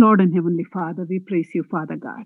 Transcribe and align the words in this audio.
Lord 0.00 0.20
and 0.20 0.34
Heavenly 0.34 0.64
Father, 0.64 1.06
we 1.08 1.20
praise 1.20 1.50
you, 1.54 1.64
Father 1.70 1.96
God. 1.96 2.24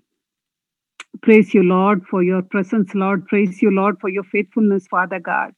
Praise 1.21 1.53
you, 1.53 1.63
Lord, 1.63 2.03
for 2.09 2.23
your 2.23 2.41
presence, 2.41 2.93
Lord. 2.95 3.27
Praise 3.27 3.61
you, 3.61 3.71
Lord, 3.71 3.97
for 4.01 4.09
your 4.09 4.23
faithfulness, 4.23 4.87
Father 4.87 5.19
God. 5.19 5.51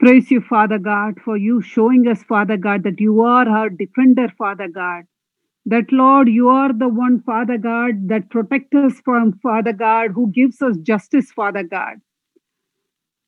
Praise 0.00 0.30
you, 0.30 0.42
Father 0.42 0.78
God, 0.78 1.14
for 1.24 1.36
you 1.36 1.62
showing 1.62 2.06
us, 2.08 2.22
Father 2.24 2.56
God, 2.58 2.82
that 2.84 3.00
you 3.00 3.22
are 3.22 3.48
our 3.48 3.70
defender, 3.70 4.28
Father 4.36 4.68
God. 4.68 5.04
That, 5.64 5.90
Lord, 5.90 6.28
you 6.28 6.48
are 6.48 6.72
the 6.72 6.88
one, 6.88 7.22
Father 7.22 7.58
God, 7.58 8.08
that 8.08 8.30
protects 8.30 8.74
us 8.76 9.00
from, 9.04 9.38
Father 9.42 9.72
God, 9.72 10.10
who 10.14 10.30
gives 10.32 10.62
us 10.62 10.76
justice, 10.82 11.32
Father 11.32 11.62
God. 11.64 11.96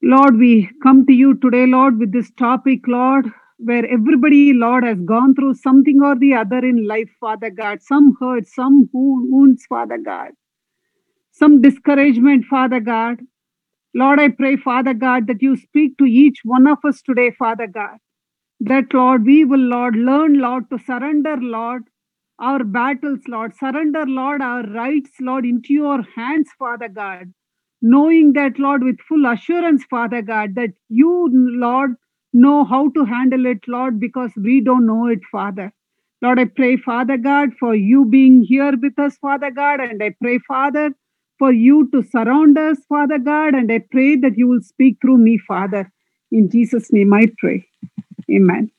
Lord, 0.02 0.36
we 0.38 0.70
come 0.82 1.06
to 1.06 1.12
you 1.12 1.34
today, 1.34 1.66
Lord, 1.66 1.98
with 1.98 2.12
this 2.12 2.30
topic, 2.38 2.80
Lord, 2.86 3.26
where 3.58 3.86
everybody, 3.90 4.52
Lord, 4.54 4.84
has 4.84 4.98
gone 5.00 5.34
through 5.34 5.54
something 5.54 6.00
or 6.02 6.16
the 6.18 6.34
other 6.34 6.58
in 6.58 6.86
life, 6.86 7.10
Father 7.20 7.50
God. 7.50 7.82
Some 7.82 8.16
hurt, 8.20 8.46
some 8.48 8.88
wounds, 8.92 9.66
Father 9.68 9.98
God. 9.98 10.30
Some 11.32 11.60
discouragement, 11.62 12.46
Father 12.46 12.80
God. 12.80 13.20
Lord, 13.94 14.20
I 14.20 14.28
pray, 14.28 14.56
Father 14.56 14.94
God, 14.94 15.26
that 15.28 15.42
you 15.42 15.56
speak 15.56 15.98
to 15.98 16.04
each 16.04 16.38
one 16.44 16.66
of 16.68 16.78
us 16.84 17.02
today, 17.02 17.32
Father 17.38 17.66
God. 17.66 17.98
That, 18.60 18.92
Lord, 18.94 19.26
we 19.26 19.44
will, 19.44 19.60
Lord, 19.60 19.96
learn, 19.96 20.40
Lord, 20.40 20.70
to 20.70 20.78
surrender, 20.78 21.36
Lord, 21.38 21.84
our 22.40 22.64
battles, 22.64 23.20
Lord. 23.28 23.56
Surrender, 23.56 24.04
Lord, 24.06 24.42
our 24.42 24.64
rights, 24.64 25.10
Lord, 25.20 25.46
into 25.46 25.74
your 25.74 26.02
hands, 26.16 26.48
Father 26.58 26.88
God. 26.88 27.32
Knowing 27.82 28.32
that, 28.34 28.58
Lord, 28.58 28.84
with 28.84 28.98
full 29.08 29.26
assurance, 29.26 29.84
Father 29.90 30.22
God, 30.22 30.54
that 30.56 30.70
you, 30.88 31.28
Lord, 31.32 31.94
know 32.32 32.64
how 32.64 32.90
to 32.90 33.04
handle 33.04 33.46
it, 33.46 33.60
Lord, 33.66 33.98
because 34.00 34.30
we 34.36 34.60
don't 34.60 34.86
know 34.86 35.06
it, 35.06 35.20
Father. 35.30 35.72
Lord, 36.20 36.38
I 36.40 36.46
pray, 36.46 36.76
Father 36.76 37.16
God, 37.16 37.50
for 37.60 37.74
you 37.74 38.04
being 38.04 38.42
here 38.42 38.72
with 38.80 38.98
us, 38.98 39.16
Father 39.18 39.50
God, 39.50 39.80
and 39.80 40.02
I 40.02 40.14
pray, 40.20 40.38
Father, 40.46 40.90
for 41.38 41.52
you 41.52 41.88
to 41.92 42.02
surround 42.02 42.58
us, 42.58 42.78
Father 42.88 43.18
God, 43.18 43.54
and 43.54 43.70
I 43.70 43.78
pray 43.90 44.16
that 44.16 44.36
you 44.36 44.48
will 44.48 44.60
speak 44.60 44.98
through 45.00 45.18
me, 45.18 45.38
Father. 45.38 45.90
In 46.32 46.50
Jesus' 46.50 46.92
name 46.92 47.12
I 47.14 47.26
pray. 47.38 47.64
Amen. 48.30 48.70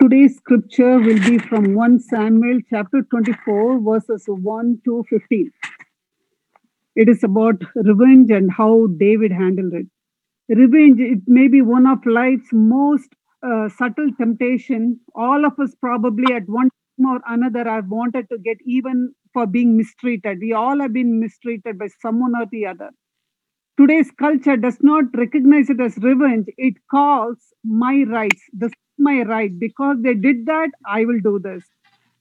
Today's 0.00 0.36
scripture 0.36 0.98
will 0.98 1.20
be 1.20 1.38
from 1.38 1.74
1 1.74 2.00
Samuel 2.00 2.60
chapter 2.70 3.02
24, 3.02 3.80
verses 3.80 4.24
1 4.26 4.80
to 4.84 5.04
15. 5.10 5.50
It 6.94 7.08
is 7.08 7.24
about 7.24 7.62
revenge 7.74 8.30
and 8.30 8.50
how 8.50 8.86
David 8.98 9.32
handled 9.32 9.74
it. 9.74 9.86
Revenge, 10.54 11.00
it 11.00 11.20
may 11.26 11.48
be 11.48 11.62
one 11.62 11.86
of 11.86 12.06
life's 12.06 12.48
most 12.52 13.08
uh, 13.42 13.68
subtle 13.70 14.10
temptation. 14.18 15.00
All 15.16 15.44
of 15.44 15.58
us 15.58 15.74
probably 15.80 16.32
at 16.34 16.48
one 16.48 16.68
time 16.70 17.06
or 17.06 17.20
another 17.26 17.64
have 17.68 17.88
wanted 17.88 18.28
to 18.30 18.38
get 18.38 18.58
even 18.64 19.14
for 19.32 19.46
being 19.46 19.76
mistreated. 19.76 20.38
We 20.40 20.52
all 20.52 20.80
have 20.80 20.92
been 20.92 21.18
mistreated 21.20 21.78
by 21.78 21.88
someone 22.00 22.34
or 22.36 22.46
the 22.52 22.66
other. 22.66 22.90
Today's 23.78 24.10
culture 24.12 24.56
does 24.56 24.78
not 24.82 25.06
recognize 25.16 25.70
it 25.70 25.80
as 25.80 25.96
revenge. 25.98 26.46
It 26.58 26.74
calls 26.90 27.38
my 27.64 28.04
rights. 28.08 28.42
This 28.52 28.70
is 28.70 28.78
my 28.98 29.22
right. 29.22 29.58
Because 29.58 29.96
they 30.02 30.14
did 30.14 30.46
that, 30.46 30.70
I 30.86 31.04
will 31.06 31.20
do 31.20 31.40
this. 31.40 31.64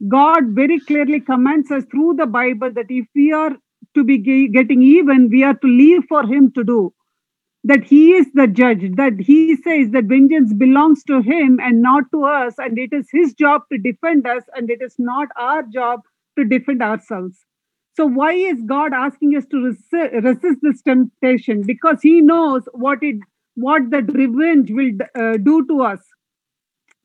God 0.08 0.44
very 0.52 0.80
clearly 0.80 1.20
commands 1.20 1.70
us 1.72 1.84
through 1.92 2.16
the 2.18 2.26
Bible 2.26 2.72
that 2.74 2.88
if 2.90 3.06
we 3.16 3.34
are 3.34 3.56
to 3.96 4.04
be 4.04 4.18
getting 4.50 4.82
even, 4.82 5.30
we 5.30 5.44
are 5.44 5.56
to 5.56 5.68
leave 5.68 6.04
for 6.10 6.26
Him 6.26 6.52
to 6.54 6.64
do. 6.64 6.94
That 7.64 7.84
He 7.84 8.14
is 8.14 8.28
the 8.34 8.48
judge, 8.48 8.84
that 8.96 9.20
He 9.20 9.56
says 9.58 9.92
that 9.92 10.06
vengeance 10.06 10.54
belongs 10.54 11.04
to 11.06 11.22
Him 11.22 11.60
and 11.62 11.82
not 11.82 12.06
to 12.14 12.24
us, 12.26 12.56
and 12.58 12.78
it 12.80 12.94
is 12.94 13.08
His 13.12 13.34
job 13.34 13.64
to 13.72 13.78
defend 13.78 14.28
us, 14.28 14.44
and 14.56 14.70
it 14.70 14.82
is 14.82 14.96
not 15.00 15.30
our 15.38 15.64
job 15.64 16.02
to 16.38 16.46
defend 16.46 16.82
ourselves. 16.82 17.38
So, 17.96 18.06
why 18.08 18.34
is 18.34 18.62
God 18.66 18.94
asking 18.94 19.36
us 19.38 19.46
to 19.48 19.58
resi- 19.58 20.24
resist 20.24 20.60
this 20.64 20.82
temptation? 20.82 21.64
Because 21.66 22.02
He 22.02 22.22
knows 22.22 22.64
what 22.74 23.00
it, 23.04 23.18
what 23.56 23.92
that 23.92 24.12
revenge 24.14 24.72
will 24.72 24.92
uh, 25.16 25.38
do 25.38 25.66
to 25.68 25.82
us. 25.84 26.02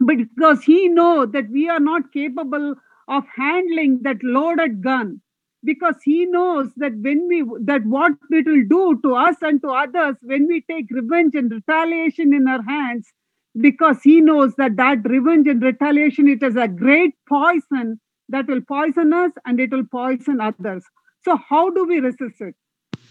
But 0.01 0.17
because 0.19 0.65
He 0.65 0.89
knows 0.89 1.33
that 1.33 1.51
we 1.51 1.69
are 1.69 1.81
not 1.81 2.13
capable 2.13 2.77
of 3.09 3.25
handling 3.37 4.01
that 4.05 4.19
loaded 4.23 4.83
gun, 4.83 5.21
because 5.67 5.97
He 6.05 6.25
knows 6.27 6.71
that 6.77 6.93
when 7.07 7.29
we 7.29 7.43
that 7.65 7.85
what 7.85 8.13
it 8.31 8.47
will 8.47 8.65
do 8.69 9.01
to 9.03 9.15
us 9.15 9.37
and 9.43 9.61
to 9.63 9.69
others 9.71 10.17
when 10.23 10.47
we 10.47 10.63
take 10.71 10.87
revenge 10.91 11.35
and 11.35 11.51
retaliation 11.51 12.33
in 12.33 12.49
our 12.49 12.63
hands, 12.63 13.13
because 13.61 14.03
He 14.03 14.21
knows 14.21 14.55
that 14.57 14.77
that 14.77 14.99
revenge 15.05 15.49
and 15.49 15.63
retaliation 15.63 16.29
it 16.29 16.43
is 16.43 16.57
a 16.57 16.69
great 16.69 17.15
poison 17.29 18.01
that 18.29 18.47
will 18.47 18.63
poison 18.63 19.13
us 19.13 19.33
and 19.45 19.61
it 19.61 19.71
will 19.73 19.85
poison 19.85 20.41
others. 20.41 20.85
So, 21.25 21.37
how 21.49 21.71
do 21.71 21.85
we 21.85 22.01
resist 22.01 22.41
it? 22.41 22.55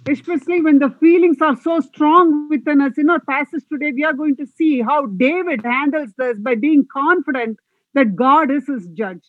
Especially 0.07 0.61
when 0.61 0.79
the 0.79 0.89
feelings 0.99 1.41
are 1.41 1.55
so 1.57 1.79
strong 1.81 2.47
within 2.49 2.81
us. 2.81 2.97
In 2.97 3.09
our 3.09 3.19
passage 3.19 3.63
today, 3.71 3.91
we 3.91 4.03
are 4.03 4.13
going 4.13 4.35
to 4.37 4.45
see 4.45 4.81
how 4.81 5.07
David 5.07 5.61
handles 5.63 6.11
this 6.17 6.39
by 6.39 6.55
being 6.55 6.85
confident 6.91 7.57
that 7.93 8.15
God 8.15 8.51
is 8.51 8.67
his 8.67 8.87
judge. 8.93 9.23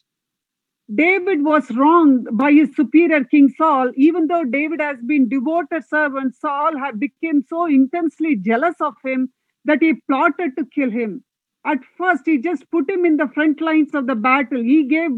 David 0.95 1.43
was 1.45 1.71
wronged 1.77 2.29
by 2.33 2.53
his 2.53 2.75
superior 2.77 3.25
King 3.25 3.49
Saul, 3.49 3.91
even 3.97 4.29
though 4.29 4.45
David 4.45 4.81
has 4.81 4.99
been 5.03 5.29
devoted 5.29 5.85
servant, 5.85 6.35
Saul 6.37 6.79
had 6.79 7.01
become 7.01 7.43
so 7.43 7.67
intensely 7.67 8.37
jealous 8.37 8.77
of 8.81 8.95
him 9.05 9.33
that 9.65 9.83
he 9.83 9.95
plotted 10.09 10.57
to 10.57 10.65
kill 10.67 10.91
him. 10.91 11.25
At 11.65 11.85
first, 11.99 12.23
he 12.27 12.39
just 12.39 12.71
put 12.71 12.89
him 12.89 13.05
in 13.05 13.17
the 13.17 13.29
front 13.29 13.61
lines 13.61 13.95
of 13.95 14.07
the 14.07 14.15
battle. 14.15 14.63
He 14.63 14.85
gave 14.85 15.11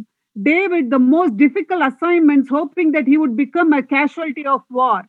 David 0.43 0.91
the 0.91 0.99
most 0.99 1.37
difficult 1.37 1.83
assignments, 1.83 2.49
hoping 2.49 2.93
that 2.93 3.07
he 3.07 3.19
would 3.19 3.37
become 3.37 3.73
a 3.75 3.83
casualty 3.83 4.47
of 4.47 4.63
war. 4.71 5.03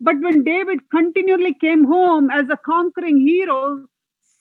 But 0.00 0.20
when 0.20 0.42
David 0.44 0.90
continually 0.90 1.54
came 1.54 1.84
home 1.84 2.30
as 2.30 2.48
a 2.50 2.56
conquering 2.56 3.20
hero, 3.20 3.86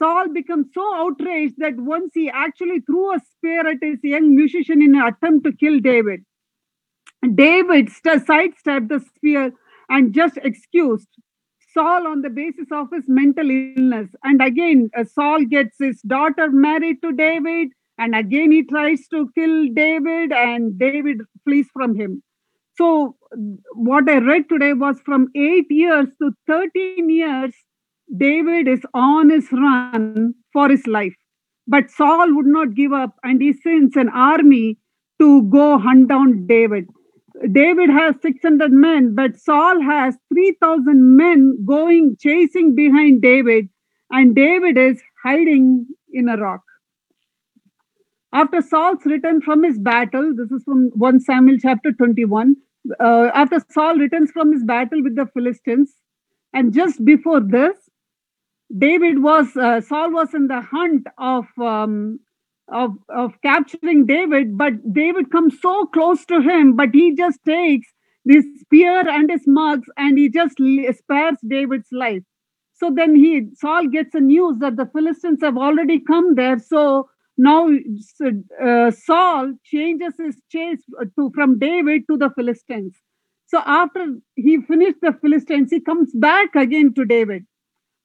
Saul 0.04 0.34
becomes 0.34 0.68
so 0.74 0.84
outraged 0.96 1.56
that 1.60 1.78
once 1.78 2.12
he 2.14 2.30
actually 2.30 2.82
threw 2.82 3.16
a 3.16 3.20
spear 3.20 3.66
at 3.66 3.78
his 3.82 4.00
young 4.04 4.36
musician 4.36 4.82
in 4.82 4.96
an 4.96 5.02
attempt 5.02 5.46
to 5.46 5.54
kill 5.54 5.80
David. 5.80 6.26
David 7.36 7.90
st- 7.90 8.26
sidestepped 8.28 8.90
the 8.90 9.00
spear 9.00 9.54
and 9.88 10.14
just 10.14 10.36
excused 10.44 11.08
Saul 11.74 12.06
on 12.06 12.22
the 12.22 12.30
basis 12.30 12.68
of 12.70 12.90
his 12.92 13.06
mental 13.08 13.50
illness. 13.50 14.10
And 14.26 14.42
again, 14.42 14.90
uh, 14.98 15.06
Saul 15.06 15.46
gets 15.46 15.78
his 15.80 16.02
daughter 16.02 16.52
married 16.52 17.02
to 17.02 17.14
David, 17.14 17.70
and 17.98 18.14
again 18.14 18.52
he 18.52 18.64
tries 18.64 19.08
to 19.08 19.32
kill 19.36 19.68
David, 19.74 20.34
and 20.34 20.78
David 20.78 21.22
flees 21.46 21.68
from 21.72 21.96
him. 21.96 22.22
So, 22.76 23.16
what 23.74 24.10
I 24.10 24.18
read 24.18 24.50
today 24.50 24.74
was 24.74 25.00
from 25.06 25.30
eight 25.34 25.68
years 25.70 26.10
to 26.22 26.32
13 26.48 27.10
years, 27.10 27.54
David 28.16 28.68
is 28.68 28.82
on 28.94 29.30
his 29.30 29.52
run 29.52 30.34
for 30.52 30.70
his 30.70 30.86
life. 30.88 31.16
But 31.68 31.90
Saul 31.90 32.36
would 32.36 32.46
not 32.46 32.76
give 32.76 32.92
up, 32.92 33.16
and 33.24 33.42
he 33.42 33.54
sends 33.54 33.96
an 33.96 34.10
army 34.10 34.78
to 35.20 35.44
go 35.44 35.78
hunt 35.78 36.10
down 36.10 36.46
David. 36.46 36.88
David 37.52 37.90
has 37.90 38.16
600 38.22 38.72
men, 38.72 39.16
but 39.16 39.38
Saul 39.38 39.82
has 39.82 40.16
3,000 40.34 41.18
men 41.18 41.58
going 41.66 42.16
chasing 42.20 42.76
behind 42.76 43.22
David, 43.22 43.70
and 44.12 44.36
David 44.36 44.78
is 44.78 45.02
hiding 45.24 45.88
in 46.12 46.30
a 46.30 46.38
rock. 46.38 46.62
After 48.34 48.62
Saul's 48.62 49.06
return 49.06 49.42
from 49.42 49.64
his 49.64 49.80
battle, 49.80 50.34
this 50.36 50.52
is 50.52 50.64
from 50.64 50.92
1 50.96 51.20
Samuel 51.22 51.58
chapter 51.62 51.92
21. 51.92 52.56
Uh, 53.00 53.30
after 53.34 53.60
Saul 53.70 53.96
returns 53.98 54.32
from 54.32 54.52
his 54.52 54.64
battle 54.64 55.02
with 55.02 55.16
the 55.16 55.28
Philistines, 55.34 55.94
and 56.54 56.74
just 56.74 57.04
before 57.04 57.40
this, 57.40 57.83
David 58.78 59.22
was 59.22 59.56
uh, 59.56 59.82
Saul 59.82 60.12
was 60.12 60.34
in 60.34 60.48
the 60.48 60.62
hunt 60.62 61.08
of 61.18 61.46
um, 61.60 62.20
of 62.72 62.92
of 63.10 63.34
capturing 63.42 64.06
David, 64.06 64.58
but 64.58 64.74
David 64.94 65.32
comes 65.32 65.60
so 65.62 65.86
close 65.88 66.26
to 66.26 66.42
him, 66.42 66.76
but 66.76 66.90
he 66.94 67.16
just 67.16 67.40
takes 67.46 67.88
this 68.26 68.46
spear 68.62 69.08
and 69.08 69.30
his 69.30 69.44
mugs 69.48 69.88
and 69.98 70.18
he 70.18 70.30
just 70.30 70.58
spares 70.98 71.38
David's 71.48 71.90
life. 71.92 72.24
So 72.74 72.92
then 72.96 73.16
he 73.16 73.50
Saul 73.56 73.88
gets 73.88 74.12
the 74.14 74.22
news 74.22 74.58
that 74.60 74.76
the 74.78 74.88
Philistines 74.88 75.40
have 75.42 75.58
already 75.58 76.00
come 76.00 76.36
there. 76.36 76.60
So 76.60 77.10
now 77.38 77.70
uh, 78.64 78.92
Saul 78.92 79.54
changes 79.66 80.14
his 80.18 80.38
chase 80.50 80.82
to 81.18 81.32
from 81.36 81.60
David 81.60 82.04
to 82.10 82.18
the 82.18 82.30
Philistines. 82.36 82.96
So 83.46 83.62
after 83.66 84.08
he 84.36 84.62
finished 84.62 85.00
the 85.02 85.14
Philistines, 85.22 85.70
he 85.72 85.80
comes 85.82 86.12
back 86.14 86.56
again 86.56 86.94
to 86.96 87.06
David. 87.06 87.46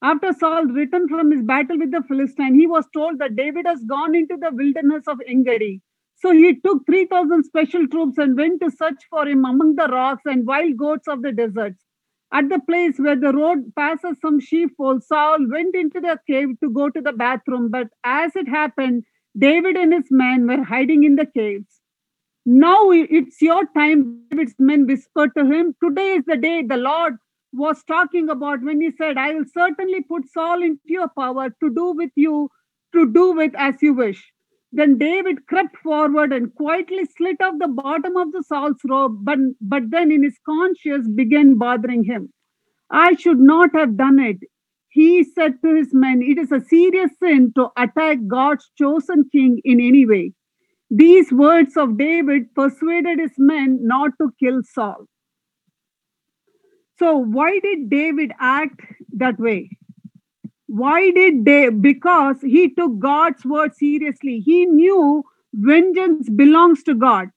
After 0.01 0.33
Saul 0.33 0.67
returned 0.67 1.11
from 1.11 1.31
his 1.33 1.43
battle 1.43 1.79
with 1.79 1.91
the 1.91 2.03
Philistine, 2.07 2.55
he 2.55 2.67
was 2.67 2.87
told 2.95 3.19
that 3.19 3.35
David 3.35 3.67
has 3.67 3.83
gone 3.85 4.15
into 4.15 4.37
the 4.37 4.51
wilderness 4.53 5.09
of 5.09 5.21
Engedi. 5.27 5.83
So 6.15 6.33
he 6.33 6.61
took 6.61 6.87
3,000 6.87 7.45
special 7.45 7.87
troops 7.89 8.19
and 8.19 8.37
went 8.37 8.61
to 8.61 8.71
search 8.71 9.03
for 9.11 9.27
him 9.27 9.45
among 9.45 9.77
the 9.77 9.89
rocks 9.89 10.23
and 10.25 10.47
wild 10.47 10.77
goats 10.77 11.09
of 11.09 11.23
the 11.23 11.33
deserts. 11.33 11.85
At 12.33 12.49
the 12.49 12.61
place 12.61 12.99
where 12.99 13.19
the 13.19 13.33
road 13.33 13.73
passes 13.75 14.19
some 14.21 14.39
sheepfold, 14.39 15.03
Saul 15.03 15.39
went 15.49 15.75
into 15.75 16.01
the 16.01 16.19
cave 16.29 16.61
to 16.63 16.71
go 16.71 16.91
to 16.91 17.01
the 17.01 17.13
bathroom. 17.13 17.71
But 17.71 17.89
as 18.05 18.37
it 18.37 18.49
happened, 18.49 19.05
David 19.37 19.77
and 19.77 19.93
his 19.93 20.09
men 20.11 20.47
were 20.47 20.63
hiding 20.63 21.05
in 21.05 21.17
the 21.17 21.27
caves. 21.27 21.81
Now 22.45 22.91
it's 22.91 23.41
your 23.43 23.65
time, 23.77 24.23
David's 24.31 24.55
men 24.59 24.87
whispered 24.87 25.31
to 25.37 25.45
him. 25.45 25.75
Today 25.83 26.15
is 26.15 26.25
the 26.27 26.37
day 26.37 26.63
the 26.63 26.77
Lord 26.77 27.17
was 27.53 27.83
talking 27.85 28.29
about 28.29 28.63
when 28.63 28.81
he 28.81 28.91
said, 28.93 29.17
I 29.17 29.35
will 29.35 29.45
certainly 29.53 30.03
put 30.03 30.29
Saul 30.31 30.63
into 30.63 30.81
your 30.87 31.09
power 31.19 31.51
to 31.51 31.75
do 31.75 31.93
with 31.93 32.11
you, 32.17 32.51
to 32.95 33.11
do 33.13 33.33
with 33.33 33.55
as 33.57 33.83
you 33.83 33.95
wish. 33.95 34.33
Then 34.73 34.99
David 34.99 35.47
crept 35.47 35.77
forward 35.79 36.33
and 36.33 36.55
quietly 36.55 37.05
slit 37.07 37.41
off 37.41 37.55
the 37.59 37.69
bottom 37.69 38.17
of 38.17 38.33
the 38.33 38.43
Saul's 38.43 38.81
robe, 38.89 39.19
but, 39.25 39.39
but 39.61 39.85
then 39.91 40.13
in 40.13 40.23
his 40.23 40.39
conscience 40.47 41.09
began 41.09 41.57
bothering 41.57 42.05
him. 42.05 42.31
I 42.91 43.15
should 43.15 43.41
not 43.41 43.71
have 43.75 43.97
done 43.97 44.19
it. 44.19 44.39
He 44.91 45.25
said 45.25 45.63
to 45.63 45.75
his 45.75 45.95
men, 45.95 46.23
It 46.23 46.39
is 46.39 46.53
a 46.53 46.61
serious 46.61 47.11
sin 47.23 47.53
to 47.57 47.69
attack 47.77 48.19
God's 48.27 48.71
chosen 48.77 49.29
king 49.33 49.61
in 49.65 49.81
any 49.81 50.07
way. 50.07 50.33
These 50.91 51.33
words 51.33 51.77
of 51.77 51.99
David 51.99 52.55
persuaded 52.55 53.19
his 53.19 53.35
men 53.39 53.79
not 53.83 54.13
to 54.21 54.33
kill 54.41 54.63
Saul. 54.63 55.07
So, 56.99 57.17
why 57.17 57.61
did 57.61 57.91
David 57.91 58.33
act 58.41 58.81
that 59.13 59.39
way? 59.39 59.71
Why 60.67 61.11
did 61.11 61.45
they? 61.45 61.71
Because 61.71 62.37
he 62.43 62.75
took 62.75 62.99
God's 62.99 63.45
word 63.45 63.75
seriously. 63.75 64.41
He 64.41 64.67
knew 64.67 65.25
vengeance 65.55 66.29
belongs 66.29 66.83
to 66.85 66.95
God. 66.95 67.29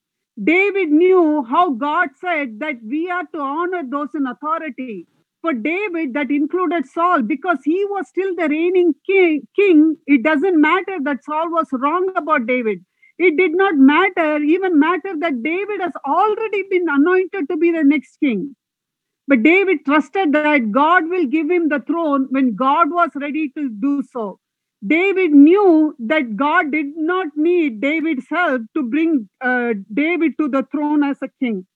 David 0.42 0.90
knew 0.90 1.44
how 1.48 1.70
God 1.70 2.08
said 2.20 2.58
that 2.60 2.76
we 2.84 3.10
are 3.10 3.24
to 3.34 3.40
honor 3.40 3.82
those 3.88 4.08
in 4.14 4.26
authority. 4.26 5.06
For 5.40 5.52
David, 5.52 6.14
that 6.14 6.30
included 6.30 6.86
Saul 6.86 7.22
because 7.22 7.58
he 7.64 7.84
was 7.86 8.08
still 8.08 8.34
the 8.36 8.48
reigning 8.48 8.94
king. 9.06 9.46
king. 9.56 9.96
It 10.06 10.22
doesn't 10.22 10.60
matter 10.60 10.98
that 11.02 11.24
Saul 11.24 11.50
was 11.50 11.68
wrong 11.72 12.12
about 12.14 12.46
David. 12.46 12.84
It 13.18 13.36
did 13.36 13.52
not 13.52 13.74
matter, 13.76 14.38
even 14.38 14.78
matter 14.78 15.14
that 15.20 15.42
David 15.42 15.80
has 15.80 15.92
already 16.06 16.64
been 16.70 16.86
anointed 16.88 17.48
to 17.48 17.56
be 17.56 17.72
the 17.72 17.84
next 17.84 18.18
king. 18.18 18.56
But 19.28 19.42
David 19.42 19.84
trusted 19.84 20.32
that 20.32 20.72
God 20.72 21.08
will 21.08 21.26
give 21.26 21.50
him 21.50 21.68
the 21.68 21.80
throne 21.80 22.26
when 22.30 22.54
God 22.54 22.90
was 22.90 23.10
ready 23.14 23.50
to 23.56 23.68
do 23.68 24.02
so. 24.12 24.38
David 24.84 25.30
knew 25.30 25.94
that 26.00 26.36
God 26.36 26.72
did 26.72 26.96
not 26.96 27.28
need 27.36 27.80
David's 27.80 28.26
help 28.28 28.62
to 28.74 28.82
bring 28.82 29.28
uh, 29.40 29.74
David 29.92 30.32
to 30.40 30.48
the 30.48 30.66
throne 30.72 31.04
as 31.04 31.18
a 31.22 31.28
king. 31.38 31.66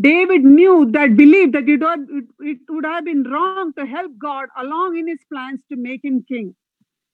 David 0.00 0.44
knew 0.44 0.90
that, 0.92 1.16
believed 1.16 1.54
that 1.54 1.68
it 1.68 1.80
would, 1.80 2.28
it 2.40 2.58
would 2.68 2.84
have 2.84 3.04
been 3.04 3.24
wrong 3.24 3.72
to 3.74 3.84
help 3.84 4.12
God 4.16 4.48
along 4.56 4.96
in 4.96 5.08
his 5.08 5.18
plans 5.30 5.60
to 5.70 5.76
make 5.76 6.04
him 6.04 6.24
king. 6.26 6.54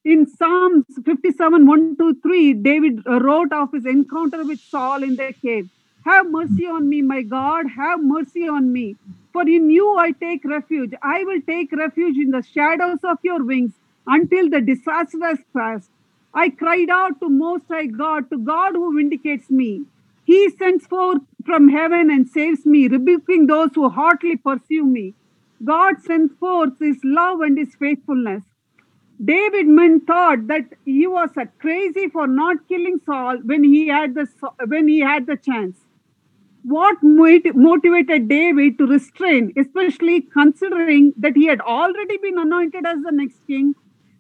In 0.05 0.27
Psalms 0.27 0.85
57 1.05 1.67
1 1.67 1.97
to 1.97 2.15
3, 2.23 2.55
David 2.55 3.01
wrote 3.07 3.53
of 3.53 3.71
his 3.73 3.85
encounter 3.85 4.45
with 4.45 4.61
Saul 4.61 5.03
in 5.03 5.17
the 5.17 5.35
cave. 5.45 5.69
Have 6.09 6.31
mercy 6.31 6.65
on 6.65 6.89
me, 6.89 7.03
my 7.03 7.21
God, 7.21 7.67
have 7.77 8.03
mercy 8.03 8.49
on 8.49 8.73
me. 8.73 8.97
For 9.33 9.43
in 9.43 9.69
you 9.69 9.97
I 9.99 10.13
take 10.13 10.43
refuge. 10.45 10.95
I 11.03 11.23
will 11.25 11.43
take 11.43 11.71
refuge 11.73 12.17
in 12.17 12.31
the 12.31 12.43
shadows 12.43 13.01
of 13.05 13.19
your 13.23 13.45
wings 13.45 13.73
until 14.07 14.49
the 14.49 14.63
disaster 14.63 15.19
has 15.23 15.39
passed. 15.55 15.91
I 16.33 16.49
cried 16.49 16.89
out 16.89 17.21
to 17.21 17.29
Most 17.29 17.65
High 17.71 17.87
God, 17.87 18.31
to 18.31 18.39
God 18.39 18.75
who 18.75 18.97
vindicates 18.97 19.51
me. 19.51 19.83
He 20.25 20.49
sends 20.51 20.87
forth 20.87 21.21
from 21.45 21.69
heaven 21.69 22.11
and 22.11 22.27
saves 22.27 22.65
me, 22.65 22.89
rebuking 22.89 23.47
those 23.47 23.71
who 23.75 23.91
hotly 23.91 24.37
pursue 24.37 24.87
me. 24.87 25.15
God 25.63 26.01
sends 26.03 26.33
forth 26.37 26.79
his 26.79 26.99
love 27.05 27.41
and 27.41 27.59
his 27.59 27.75
faithfulness. 27.75 28.45
David 29.23 29.67
men 29.67 30.01
thought 30.01 30.47
that 30.47 30.65
he 30.87 31.07
was 31.07 31.31
a 31.37 31.47
crazy 31.59 32.09
for 32.09 32.27
not 32.27 32.67
killing 32.67 32.99
Saul 33.05 33.39
when 33.45 33.63
he 33.65 33.89
had 33.89 34.15
the 34.15 34.27
when 34.67 34.89
he 34.89 35.01
had 35.01 35.27
the 35.27 35.37
chance. 35.37 35.79
What 36.71 37.03
mot- 37.03 37.55
motivated 37.55 38.29
David 38.29 38.79
to 38.79 38.87
restrain, 38.87 39.53
especially 39.57 40.21
considering 40.23 41.13
that 41.17 41.37
he 41.37 41.47
had 41.47 41.61
already 41.61 42.19
been 42.19 42.39
anointed 42.39 42.87
as 42.87 43.03
the 43.03 43.13
next 43.13 43.47
king, 43.47 43.75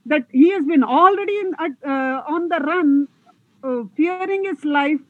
that 0.06 0.26
he 0.32 0.50
has 0.50 0.64
been 0.64 0.82
already 0.82 1.36
in, 1.40 1.52
uh, 1.60 2.22
on 2.36 2.48
the 2.48 2.60
run, 2.60 3.08
uh, 3.62 3.82
fearing 3.96 4.44
his 4.44 4.64
life 4.64 5.00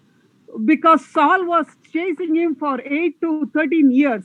because 0.64 1.06
Saul 1.06 1.46
was 1.46 1.66
chasing 1.92 2.34
him 2.34 2.56
for 2.56 2.80
8 2.80 3.20
to 3.20 3.46
13 3.54 3.90
years. 3.90 4.24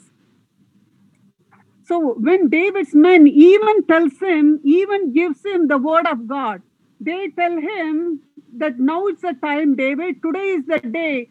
So 1.85 2.15
when 2.15 2.49
David's 2.49 2.95
men 2.95 3.27
even 3.27 3.83
tells 3.85 4.17
him, 4.19 4.59
even 4.63 5.11
gives 5.13 5.45
him 5.45 5.67
the 5.67 5.77
word 5.77 6.07
of 6.07 6.27
God, 6.27 6.61
they 6.99 7.29
tell 7.29 7.57
him 7.57 8.21
that 8.57 8.79
now 8.79 9.05
it's 9.07 9.21
the 9.21 9.33
time, 9.33 9.75
David, 9.75 10.21
today 10.23 10.47
is 10.57 10.65
the 10.65 10.79
day 10.79 11.29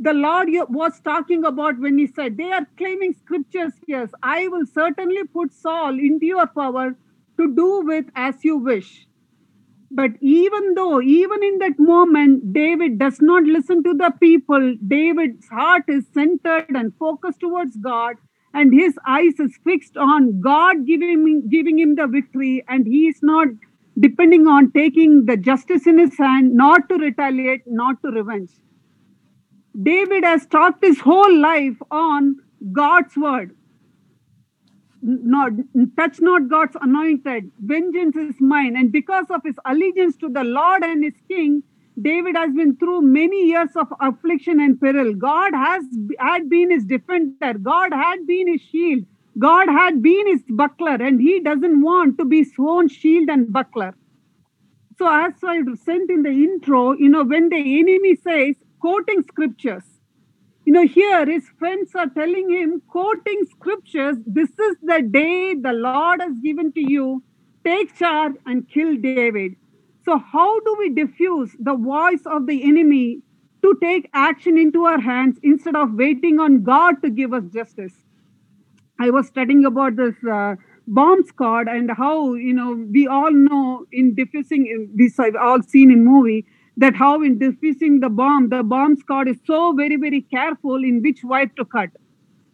the 0.00 0.14
Lord 0.14 0.48
was 0.70 1.00
talking 1.00 1.44
about 1.44 1.78
when 1.78 1.98
he 1.98 2.06
said, 2.06 2.36
They 2.36 2.52
are 2.52 2.66
claiming 2.76 3.14
scriptures 3.14 3.72
here. 3.86 4.10
I 4.22 4.48
will 4.48 4.66
certainly 4.66 5.24
put 5.24 5.52
Saul 5.52 5.98
into 5.98 6.26
your 6.26 6.46
power 6.46 6.96
to 7.38 7.54
do 7.54 7.82
with 7.84 8.06
as 8.14 8.44
you 8.44 8.58
wish. 8.58 9.06
But 9.90 10.12
even 10.20 10.74
though, 10.74 11.00
even 11.02 11.42
in 11.44 11.58
that 11.60 11.78
moment, 11.78 12.52
David 12.52 12.98
does 12.98 13.22
not 13.22 13.44
listen 13.44 13.82
to 13.84 13.94
the 13.94 14.12
people, 14.20 14.76
David's 14.86 15.48
heart 15.48 15.84
is 15.88 16.06
centered 16.14 16.66
and 16.70 16.92
focused 16.98 17.40
towards 17.40 17.76
God, 17.78 18.16
and 18.54 18.74
his 18.74 18.98
eyes 19.06 19.40
is 19.40 19.58
fixed 19.64 19.96
on 19.96 20.40
God 20.40 20.86
giving 20.86 21.10
him, 21.10 21.48
giving 21.48 21.78
him 21.78 21.94
the 21.96 22.06
victory, 22.08 22.64
and 22.68 22.86
he 22.86 23.08
is 23.08 23.20
not 23.22 23.48
depending 24.00 24.46
on 24.48 24.72
taking 24.72 25.26
the 25.26 25.36
justice 25.36 25.86
in 25.86 25.98
his 25.98 26.18
hand, 26.18 26.54
not 26.54 26.88
to 26.90 26.96
retaliate, 26.96 27.62
not 27.66 28.02
to 28.02 28.10
revenge. 28.10 28.50
David 29.82 30.24
has 30.24 30.46
talked 30.46 30.84
his 30.84 31.00
whole 31.00 31.38
life 31.38 31.76
on 31.90 32.36
God's 32.72 33.16
word. 33.16 33.54
Not 35.02 35.52
touch 35.96 36.20
not 36.20 36.48
God's 36.48 36.76
anointed. 36.80 37.50
Vengeance 37.60 38.16
is 38.16 38.40
mine. 38.40 38.76
And 38.76 38.90
because 38.90 39.26
of 39.30 39.42
his 39.44 39.56
allegiance 39.64 40.16
to 40.18 40.28
the 40.28 40.44
Lord 40.44 40.82
and 40.82 41.04
his 41.04 41.14
King, 41.28 41.62
David 42.00 42.36
has 42.36 42.52
been 42.52 42.76
through 42.76 43.02
many 43.02 43.46
years 43.46 43.70
of 43.76 43.92
affliction 44.00 44.60
and 44.60 44.80
peril. 44.80 45.14
God 45.14 45.54
has 45.54 45.84
had 46.18 46.48
been 46.48 46.70
his 46.70 46.84
defender. 46.84 47.54
God 47.54 47.92
had 47.92 48.26
been 48.26 48.48
his 48.48 48.60
shield. 48.62 49.04
God 49.38 49.68
had 49.68 50.02
been 50.02 50.26
his 50.26 50.42
buckler, 50.48 50.94
and 50.94 51.20
he 51.20 51.40
doesn't 51.40 51.82
want 51.82 52.18
to 52.18 52.24
be 52.24 52.46
own 52.58 52.88
shield 52.88 53.28
and 53.28 53.52
buckler. 53.52 53.94
So, 54.98 55.06
as 55.06 55.34
I 55.44 55.62
sent 55.74 56.10
in 56.10 56.22
the 56.22 56.30
intro, 56.30 56.92
you 56.92 57.10
know, 57.10 57.22
when 57.24 57.50
the 57.50 57.78
enemy 57.78 58.16
says, 58.16 58.56
quoting 58.80 59.22
scriptures, 59.22 59.84
you 60.64 60.72
know, 60.72 60.86
here 60.86 61.24
his 61.26 61.48
friends 61.58 61.94
are 61.94 62.08
telling 62.08 62.50
him, 62.50 62.82
quoting 62.88 63.42
scriptures, 63.50 64.16
this 64.26 64.50
is 64.50 64.76
the 64.82 65.00
day 65.02 65.54
the 65.54 65.72
Lord 65.72 66.20
has 66.20 66.36
given 66.42 66.72
to 66.72 66.80
you. 66.80 67.22
Take 67.64 67.96
charge 67.96 68.34
and 68.46 68.68
kill 68.68 68.96
David. 68.96 69.54
So, 70.04 70.18
how 70.18 70.60
do 70.60 70.76
we 70.78 70.90
diffuse 70.90 71.50
the 71.58 71.74
voice 71.74 72.22
of 72.26 72.46
the 72.46 72.62
enemy 72.64 73.22
to 73.62 73.76
take 73.80 74.08
action 74.12 74.58
into 74.58 74.84
our 74.84 75.00
hands 75.00 75.38
instead 75.42 75.74
of 75.76 75.94
waiting 75.94 76.38
on 76.40 76.62
God 76.62 77.02
to 77.02 77.10
give 77.10 77.32
us 77.32 77.44
justice? 77.52 77.94
I 78.98 79.10
was 79.10 79.26
studying 79.26 79.64
about 79.64 79.96
this 79.96 80.14
uh, 80.30 80.56
bomb 80.86 81.24
squad 81.24 81.68
and 81.68 81.90
how 81.90 82.34
you 82.34 82.54
know 82.54 82.86
we 82.90 83.06
all 83.06 83.32
know 83.32 83.86
in 83.92 84.14
diffusing 84.14 84.90
this 84.94 85.18
I've 85.18 85.36
all 85.36 85.62
seen 85.62 85.90
in 85.90 86.04
movie 86.04 86.46
that 86.76 86.94
how 86.94 87.22
in 87.22 87.38
defusing 87.38 88.00
the 88.00 88.08
bomb 88.08 88.48
the 88.48 88.62
bomb 88.62 88.96
squad 88.96 89.28
is 89.28 89.38
so 89.44 89.72
very 89.72 89.96
very 89.96 90.22
careful 90.22 90.76
in 90.76 91.02
which 91.02 91.24
wire 91.24 91.50
to 91.56 91.64
cut. 91.64 91.90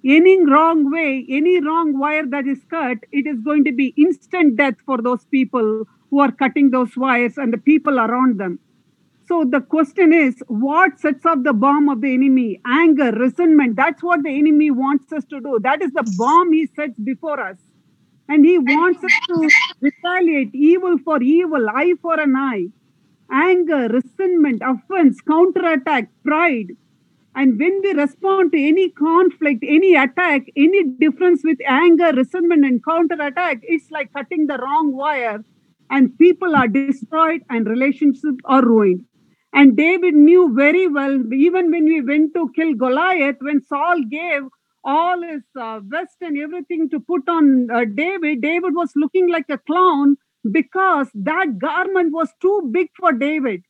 Any 0.04 0.44
wrong 0.44 0.90
way, 0.90 1.24
any 1.28 1.60
wrong 1.60 1.98
wire 1.98 2.26
that 2.26 2.46
is 2.46 2.64
cut, 2.68 2.98
it 3.12 3.26
is 3.26 3.38
going 3.40 3.64
to 3.64 3.72
be 3.72 3.94
instant 3.96 4.56
death 4.56 4.74
for 4.84 5.00
those 5.00 5.24
people 5.26 5.84
who 6.10 6.20
are 6.20 6.32
cutting 6.32 6.70
those 6.70 6.96
wires 6.96 7.38
and 7.38 7.52
the 7.52 7.58
people 7.58 7.98
around 7.98 8.38
them. 8.38 8.58
So 9.28 9.44
the 9.44 9.60
question 9.60 10.12
is, 10.12 10.42
what 10.48 10.98
sets 10.98 11.24
off 11.24 11.38
the 11.42 11.52
bomb 11.52 11.88
of 11.88 12.00
the 12.00 12.12
enemy? 12.12 12.60
Anger, 12.66 13.12
resentment. 13.12 13.76
That's 13.76 14.02
what 14.02 14.22
the 14.24 14.30
enemy 14.36 14.70
wants 14.70 15.12
us 15.12 15.24
to 15.26 15.40
do. 15.40 15.58
That 15.62 15.80
is 15.82 15.92
the 15.92 16.04
bomb 16.18 16.52
he 16.52 16.66
sets 16.66 16.98
before 16.98 17.40
us. 17.40 17.58
And 18.28 18.44
he 18.44 18.58
wants 18.58 19.04
us 19.04 19.12
to 19.28 19.48
retaliate 19.80 20.54
evil 20.54 20.98
for 20.98 21.22
evil, 21.22 21.68
eye 21.70 21.94
for 22.02 22.18
an 22.20 22.34
eye. 22.36 22.66
Anger, 23.32 23.88
resentment, 23.88 24.62
offense, 24.64 25.20
counterattack, 25.22 26.10
pride. 26.22 26.68
And 27.34 27.58
when 27.58 27.80
we 27.82 27.94
respond 27.94 28.52
to 28.52 28.62
any 28.62 28.90
conflict, 28.90 29.64
any 29.66 29.94
attack, 29.94 30.42
any 30.54 30.84
difference 30.84 31.40
with 31.42 31.58
anger, 31.66 32.12
resentment, 32.12 32.64
and 32.66 32.84
counterattack, 32.84 33.60
it's 33.62 33.90
like 33.90 34.12
cutting 34.12 34.46
the 34.46 34.58
wrong 34.58 34.94
wire, 34.94 35.42
and 35.88 36.16
people 36.18 36.54
are 36.54 36.68
destroyed 36.68 37.40
and 37.48 37.66
relationships 37.66 38.22
are 38.44 38.62
ruined. 38.62 39.06
And 39.54 39.76
David 39.76 40.14
knew 40.14 40.54
very 40.54 40.86
well, 40.88 41.22
even 41.32 41.70
when 41.70 41.84
we 41.84 42.02
went 42.02 42.34
to 42.34 42.50
kill 42.54 42.74
Goliath, 42.74 43.36
when 43.40 43.62
Saul 43.62 44.02
gave 44.10 44.42
all 44.84 45.22
his 45.22 45.42
uh, 45.58 45.80
vest 45.84 46.16
and 46.20 46.38
everything 46.38 46.90
to 46.90 47.00
put 47.00 47.28
on 47.28 47.70
uh, 47.70 47.84
David, 47.94 48.42
David 48.42 48.74
was 48.74 48.92
looking 48.96 49.30
like 49.30 49.46
a 49.48 49.58
clown 49.58 50.16
because 50.50 51.08
that 51.14 51.58
garment 51.58 52.12
was 52.12 52.28
too 52.40 52.68
big 52.72 52.88
for 52.98 53.12
David. 53.12 53.62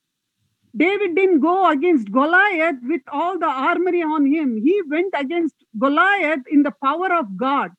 David 0.74 1.14
didn't 1.14 1.40
go 1.40 1.68
against 1.68 2.10
Goliath 2.10 2.76
with 2.82 3.02
all 3.12 3.38
the 3.38 3.46
armory 3.46 4.02
on 4.02 4.24
him. 4.26 4.56
He 4.56 4.80
went 4.88 5.12
against 5.18 5.54
Goliath 5.78 6.40
in 6.50 6.62
the 6.62 6.72
power 6.82 7.14
of 7.14 7.36
God. 7.36 7.72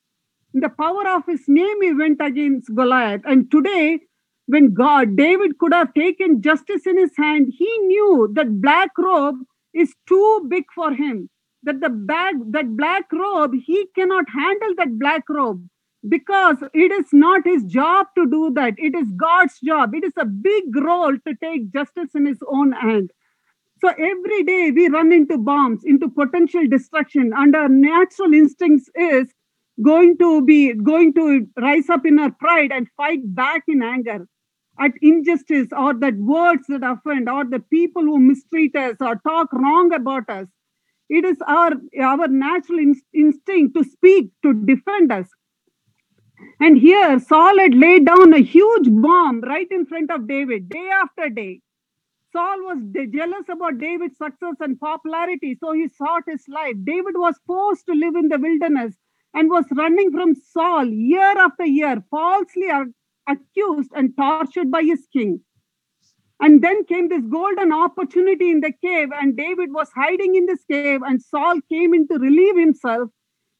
In 0.54 0.60
the 0.60 0.68
power 0.68 1.08
of 1.08 1.26
his 1.26 1.42
name, 1.48 1.82
he 1.82 1.92
went 1.92 2.20
against 2.20 2.72
Goliath. 2.72 3.22
And 3.24 3.50
today, 3.50 3.98
when 4.46 4.72
God, 4.74 5.16
David 5.16 5.58
could 5.58 5.72
have 5.72 5.92
taken 5.94 6.40
justice 6.40 6.86
in 6.86 6.96
his 6.96 7.10
hand, 7.16 7.52
he 7.58 7.78
knew 7.78 8.30
that 8.34 8.60
black 8.60 8.90
robe 8.96 9.36
is 9.74 9.92
too 10.06 10.46
big 10.48 10.64
for 10.72 10.92
him. 10.92 11.28
That 11.64 11.80
the 11.80 11.90
bag, 11.90 12.36
that 12.52 12.76
black 12.76 13.10
robe, 13.12 13.54
he 13.54 13.86
cannot 13.96 14.26
handle 14.28 14.74
that 14.76 14.98
black 14.98 15.22
robe 15.28 15.66
because 16.08 16.58
it 16.74 16.92
is 16.92 17.06
not 17.12 17.42
his 17.44 17.64
job 17.64 18.06
to 18.16 18.28
do 18.30 18.52
that. 18.54 18.74
It 18.76 18.94
is 18.94 19.10
God's 19.16 19.58
job. 19.64 19.94
It 19.94 20.04
is 20.04 20.12
a 20.18 20.26
big 20.26 20.64
role 20.76 21.16
to 21.26 21.34
take 21.42 21.72
justice 21.72 22.10
in 22.14 22.26
his 22.26 22.38
own 22.48 22.72
hand. 22.72 23.10
So 23.80 23.88
every 23.88 24.44
day 24.44 24.70
we 24.70 24.88
run 24.88 25.12
into 25.12 25.38
bombs, 25.38 25.82
into 25.84 26.08
potential 26.08 26.66
destruction, 26.68 27.32
and 27.36 27.54
our 27.54 27.68
natural 27.68 28.32
instincts 28.32 28.88
is 28.94 29.26
going 29.82 30.16
to 30.18 30.42
be 30.42 30.72
going 30.74 31.12
to 31.14 31.46
rise 31.60 31.90
up 31.90 32.06
in 32.06 32.18
our 32.18 32.30
pride 32.30 32.70
and 32.72 32.88
fight 32.96 33.20
back 33.34 33.64
in 33.68 33.82
anger 33.82 34.26
at 34.80 34.92
injustice 35.02 35.68
or 35.76 35.94
that 35.94 36.14
words 36.16 36.64
that 36.68 36.82
offend 36.82 37.28
or 37.28 37.44
the 37.44 37.60
people 37.70 38.02
who 38.02 38.18
mistreat 38.18 38.74
us 38.76 38.96
or 39.00 39.16
talk 39.26 39.52
wrong 39.52 39.92
about 39.92 40.28
us. 40.28 40.46
It 41.08 41.24
is 41.24 41.36
our, 41.46 41.72
our 42.00 42.28
natural 42.28 42.78
in- 42.78 43.00
instinct 43.12 43.76
to 43.76 43.84
speak, 43.84 44.30
to 44.42 44.54
defend 44.54 45.12
us. 45.12 45.28
And 46.60 46.78
here 46.78 47.18
Saul 47.18 47.58
had 47.58 47.74
laid 47.74 48.06
down 48.06 48.32
a 48.32 48.38
huge 48.38 48.88
bomb 48.90 49.40
right 49.40 49.66
in 49.70 49.86
front 49.86 50.10
of 50.10 50.28
David, 50.28 50.68
day 50.68 50.88
after 50.88 51.28
day. 51.28 51.60
Saul 52.32 52.62
was 52.62 52.78
jealous 53.12 53.48
about 53.48 53.78
David's 53.78 54.16
success 54.16 54.56
and 54.60 54.78
popularity, 54.80 55.56
so 55.60 55.72
he 55.72 55.88
sought 55.88 56.24
his 56.26 56.44
life. 56.48 56.74
David 56.84 57.14
was 57.16 57.38
forced 57.46 57.86
to 57.86 57.92
live 57.92 58.16
in 58.16 58.28
the 58.28 58.38
wilderness 58.38 58.96
and 59.34 59.50
was 59.50 59.66
running 59.72 60.10
from 60.10 60.34
Saul 60.34 60.86
year 60.86 61.38
after 61.38 61.64
year, 61.64 62.02
falsely 62.10 62.68
accused 63.28 63.90
and 63.94 64.16
tortured 64.16 64.70
by 64.70 64.82
his 64.82 65.06
king. 65.12 65.40
And 66.40 66.62
then 66.62 66.84
came 66.84 67.08
this 67.08 67.24
golden 67.26 67.72
opportunity 67.72 68.50
in 68.50 68.60
the 68.60 68.72
cave, 68.82 69.08
and 69.20 69.36
David 69.36 69.72
was 69.72 69.90
hiding 69.94 70.34
in 70.34 70.46
this 70.46 70.64
cave, 70.64 71.00
and 71.04 71.22
Saul 71.22 71.60
came 71.70 71.94
in 71.94 72.08
to 72.08 72.18
relieve 72.18 72.56
himself. 72.56 73.10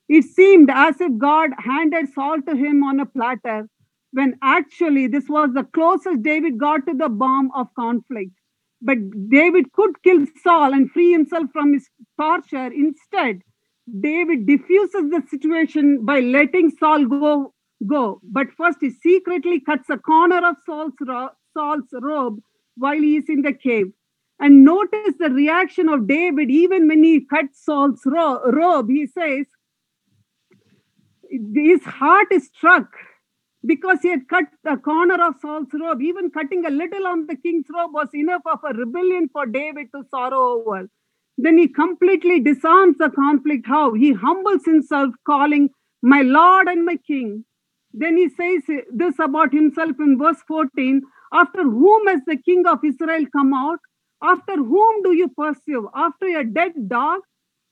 It 0.08 0.24
seemed 0.24 0.70
as 0.70 1.00
if 1.00 1.16
God 1.18 1.50
handed 1.58 2.12
Saul 2.12 2.42
to 2.42 2.56
him 2.56 2.82
on 2.82 3.00
a 3.00 3.06
platter, 3.06 3.68
when 4.12 4.38
actually 4.42 5.06
this 5.08 5.28
was 5.28 5.50
the 5.54 5.64
closest 5.64 6.22
David 6.22 6.58
got 6.58 6.86
to 6.86 6.94
the 6.94 7.08
bomb 7.08 7.50
of 7.54 7.68
conflict. 7.74 8.32
But 8.82 8.98
David 9.30 9.72
could 9.72 10.02
kill 10.02 10.26
Saul 10.42 10.72
and 10.74 10.90
free 10.90 11.12
himself 11.12 11.50
from 11.52 11.72
his 11.72 11.88
torture. 12.20 12.66
Instead, 12.72 13.42
David 14.00 14.46
diffuses 14.46 15.10
the 15.10 15.22
situation 15.28 16.04
by 16.04 16.20
letting 16.20 16.70
Saul 16.70 17.06
go. 17.06 17.52
Go, 17.86 18.20
but 18.22 18.46
first 18.56 18.78
he 18.80 18.90
secretly 18.90 19.60
cuts 19.60 19.90
a 19.90 19.98
corner 19.98 20.46
of 20.46 20.56
Saul's, 20.64 20.94
ro- 21.00 21.30
Saul's 21.52 21.88
robe 21.92 22.38
while 22.76 22.96
he 22.96 23.16
is 23.16 23.28
in 23.28 23.42
the 23.42 23.52
cave. 23.52 23.92
And 24.40 24.64
notice 24.64 25.14
the 25.18 25.28
reaction 25.30 25.88
of 25.90 26.06
David, 26.06 26.50
even 26.50 26.88
when 26.88 27.02
he 27.04 27.26
cuts 27.26 27.62
Saul's 27.64 28.00
ro- 28.06 28.40
robe, 28.50 28.88
he 28.88 29.06
says, 29.06 29.46
his 31.54 31.82
heart 31.84 32.28
is 32.30 32.46
struck 32.46 32.88
because 33.66 33.98
he 34.02 34.10
had 34.10 34.28
cut 34.28 34.44
a 34.66 34.76
corner 34.76 35.22
of 35.26 35.34
Saul's 35.40 35.68
robe. 35.72 36.02
Even 36.02 36.30
cutting 36.30 36.64
a 36.66 36.70
little 36.70 37.06
on 37.06 37.26
the 37.26 37.36
king's 37.36 37.66
robe 37.74 37.92
was 37.92 38.08
enough 38.14 38.42
of 38.46 38.60
a 38.64 38.74
rebellion 38.74 39.28
for 39.32 39.46
David 39.46 39.88
to 39.94 40.02
sorrow 40.10 40.60
over. 40.60 40.88
Then 41.36 41.58
he 41.58 41.68
completely 41.68 42.40
disarms 42.40 42.98
the 42.98 43.10
conflict. 43.10 43.66
How? 43.66 43.94
He 43.94 44.12
humbles 44.12 44.64
himself, 44.64 45.14
calling, 45.26 45.70
My 46.02 46.22
Lord 46.22 46.68
and 46.68 46.84
my 46.84 46.96
King. 46.96 47.44
Then 47.92 48.16
he 48.16 48.28
says 48.28 48.62
this 48.92 49.18
about 49.18 49.52
himself 49.52 49.92
in 50.00 50.18
verse 50.18 50.42
14 50.46 51.02
After 51.32 51.62
whom 51.62 52.06
has 52.08 52.20
the 52.26 52.36
king 52.36 52.66
of 52.66 52.78
Israel 52.84 53.24
come 53.32 53.54
out? 53.54 53.78
After 54.22 54.56
whom 54.56 55.02
do 55.02 55.12
you 55.12 55.28
pursue? 55.28 55.88
After 55.94 56.26
a 56.26 56.44
dead 56.44 56.88
dog? 56.88 57.20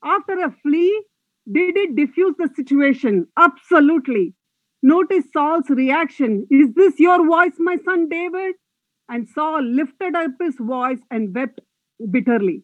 After 0.03 0.39
a 0.41 0.51
flea? 0.61 1.03
Did 1.51 1.77
it 1.77 1.95
diffuse 1.95 2.35
the 2.37 2.49
situation? 2.55 3.27
Absolutely. 3.37 4.33
Notice 4.81 5.25
Saul's 5.31 5.69
reaction. 5.69 6.47
Is 6.49 6.73
this 6.75 6.99
your 6.99 7.25
voice, 7.25 7.53
my 7.59 7.77
son 7.85 8.09
David? 8.09 8.55
And 9.09 9.27
Saul 9.27 9.63
lifted 9.63 10.15
up 10.15 10.31
his 10.39 10.55
voice 10.59 10.99
and 11.11 11.33
wept 11.35 11.59
bitterly. 12.11 12.63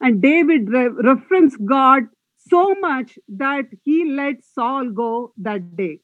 And 0.00 0.20
David 0.20 0.68
re- 0.68 0.88
referenced 0.88 1.58
God 1.64 2.04
so 2.38 2.74
much 2.80 3.18
that 3.28 3.64
he 3.84 4.04
let 4.10 4.44
Saul 4.44 4.90
go 4.90 5.32
that 5.38 5.76
day. 5.76 6.00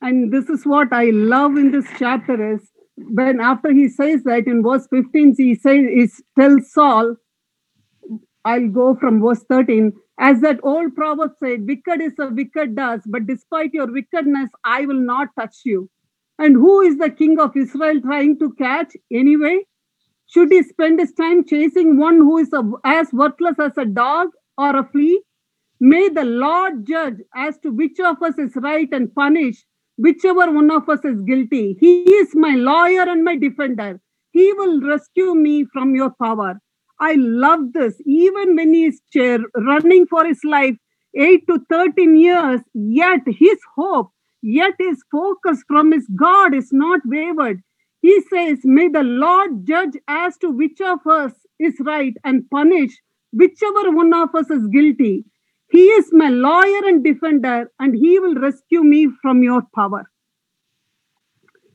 And 0.00 0.32
this 0.32 0.48
is 0.48 0.64
what 0.64 0.92
I 0.92 1.10
love 1.10 1.56
in 1.56 1.72
this 1.72 1.86
chapter 1.98 2.54
is 2.54 2.70
when 2.96 3.40
after 3.40 3.72
he 3.72 3.88
says 3.88 4.22
that 4.24 4.46
in 4.46 4.62
verse 4.62 4.86
15, 4.90 5.34
he 5.36 5.54
says, 5.54 5.80
he 5.88 6.08
tells 6.38 6.72
Saul, 6.72 7.16
I'll 8.44 8.68
go 8.68 8.96
from 8.96 9.20
verse 9.20 9.44
13. 9.50 9.92
As 10.20 10.40
that 10.42 10.60
old 10.62 10.94
proverb 10.96 11.32
said, 11.40 11.66
wicked 11.66 12.02
is 12.02 12.14
a 12.20 12.28
wicked 12.28 12.76
does, 12.76 13.02
but 13.06 13.26
despite 13.26 13.74
your 13.74 13.92
wickedness, 13.92 14.50
I 14.64 14.86
will 14.86 15.00
not 15.00 15.30
touch 15.38 15.62
you. 15.64 15.90
And 16.38 16.56
who 16.56 16.82
is 16.82 16.98
the 16.98 17.10
king 17.10 17.40
of 17.40 17.56
Israel 17.56 18.00
trying 18.02 18.38
to 18.40 18.52
catch 18.54 18.96
anyway? 19.12 19.60
Should 20.26 20.52
he 20.52 20.62
spend 20.62 21.00
his 21.00 21.12
time 21.14 21.44
chasing 21.46 21.98
one 21.98 22.18
who 22.18 22.38
is 22.38 22.52
a, 22.52 22.62
as 22.84 23.12
worthless 23.14 23.58
as 23.58 23.78
a 23.78 23.86
dog 23.86 24.28
or 24.58 24.76
a 24.76 24.84
flea? 24.92 25.22
May 25.80 26.10
the 26.10 26.24
Lord 26.24 26.86
judge 26.86 27.18
as 27.34 27.58
to 27.60 27.70
which 27.70 28.00
of 28.00 28.22
us 28.22 28.38
is 28.38 28.56
right 28.56 28.88
and 28.92 29.14
punish 29.14 29.64
whichever 29.98 30.52
one 30.52 30.70
of 30.70 30.88
us 30.88 31.04
is 31.04 31.20
guilty. 31.22 31.76
He 31.80 32.04
is 32.14 32.34
my 32.34 32.56
lawyer 32.56 33.02
and 33.08 33.24
my 33.24 33.36
defender. 33.36 34.00
He 34.32 34.52
will 34.54 34.82
rescue 34.82 35.34
me 35.34 35.66
from 35.72 35.94
your 35.94 36.10
power. 36.22 36.60
I 37.00 37.14
love 37.16 37.72
this. 37.74 38.00
Even 38.06 38.56
when 38.56 38.74
he 38.74 38.86
is 38.86 39.00
chair, 39.12 39.38
running 39.56 40.06
for 40.06 40.24
his 40.26 40.40
life, 40.44 40.76
8 41.16 41.46
to 41.48 41.60
13 41.70 42.16
years, 42.16 42.60
yet 42.74 43.20
his 43.26 43.58
hope, 43.76 44.10
yet 44.42 44.74
his 44.78 45.02
focus 45.10 45.64
from 45.68 45.92
his 45.92 46.06
God 46.16 46.54
is 46.54 46.72
not 46.72 47.00
wavered. 47.06 47.62
He 48.02 48.20
says, 48.32 48.60
May 48.64 48.88
the 48.88 49.02
Lord 49.02 49.66
judge 49.66 49.96
as 50.08 50.36
to 50.38 50.50
which 50.50 50.80
of 50.80 51.00
us 51.06 51.32
is 51.58 51.74
right 51.80 52.14
and 52.24 52.48
punish 52.50 52.92
whichever 53.32 53.90
one 53.92 54.14
of 54.14 54.34
us 54.34 54.50
is 54.50 54.66
guilty. 54.68 55.24
He 55.70 55.84
is 55.84 56.10
my 56.12 56.30
lawyer 56.30 56.86
and 56.88 57.04
defender, 57.04 57.70
and 57.78 57.94
he 57.96 58.18
will 58.18 58.36
rescue 58.36 58.82
me 58.82 59.08
from 59.22 59.42
your 59.42 59.62
power. 59.74 60.04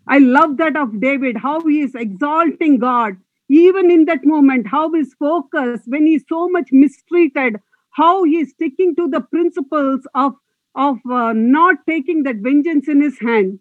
I 0.07 0.19
love 0.19 0.57
that 0.57 0.75
of 0.77 1.01
David, 1.01 1.37
how 1.37 1.61
he 1.67 1.81
is 1.81 1.95
exalting 1.95 2.79
God, 2.79 3.17
even 3.49 3.91
in 3.91 4.05
that 4.05 4.25
moment, 4.25 4.67
how 4.67 4.91
his 4.93 5.13
focus, 5.19 5.81
when 5.85 6.05
he's 6.05 6.23
so 6.27 6.49
much 6.49 6.69
mistreated, 6.71 7.57
how 7.91 8.23
he 8.23 8.37
is 8.37 8.51
sticking 8.51 8.95
to 8.95 9.07
the 9.07 9.21
principles 9.21 10.01
of, 10.15 10.33
of 10.75 10.97
uh, 11.09 11.33
not 11.33 11.75
taking 11.87 12.23
that 12.23 12.37
vengeance 12.37 12.87
in 12.87 13.01
his 13.01 13.19
hand. 13.19 13.59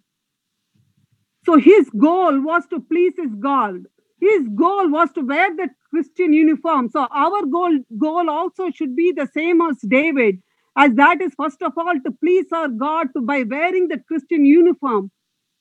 So 1.44 1.56
his 1.58 1.90
goal 1.90 2.40
was 2.40 2.66
to 2.70 2.80
please 2.80 3.14
his 3.16 3.34
God. 3.38 3.84
His 4.20 4.48
goal 4.54 4.88
was 4.90 5.12
to 5.12 5.20
wear 5.20 5.54
the 5.54 5.68
Christian 5.90 6.32
uniform. 6.32 6.88
So 6.90 7.06
our 7.10 7.44
goal, 7.44 7.78
goal 7.98 8.30
also 8.30 8.70
should 8.70 8.96
be 8.96 9.12
the 9.12 9.28
same 9.34 9.60
as 9.60 9.76
David, 9.86 10.42
as 10.76 10.94
that 10.94 11.20
is 11.20 11.34
first 11.38 11.62
of 11.62 11.72
all 11.76 11.94
to 12.04 12.10
please 12.10 12.46
our 12.50 12.68
God 12.68 13.08
to 13.14 13.20
by 13.20 13.42
wearing 13.42 13.88
the 13.88 13.98
Christian 13.98 14.46
uniform. 14.46 15.10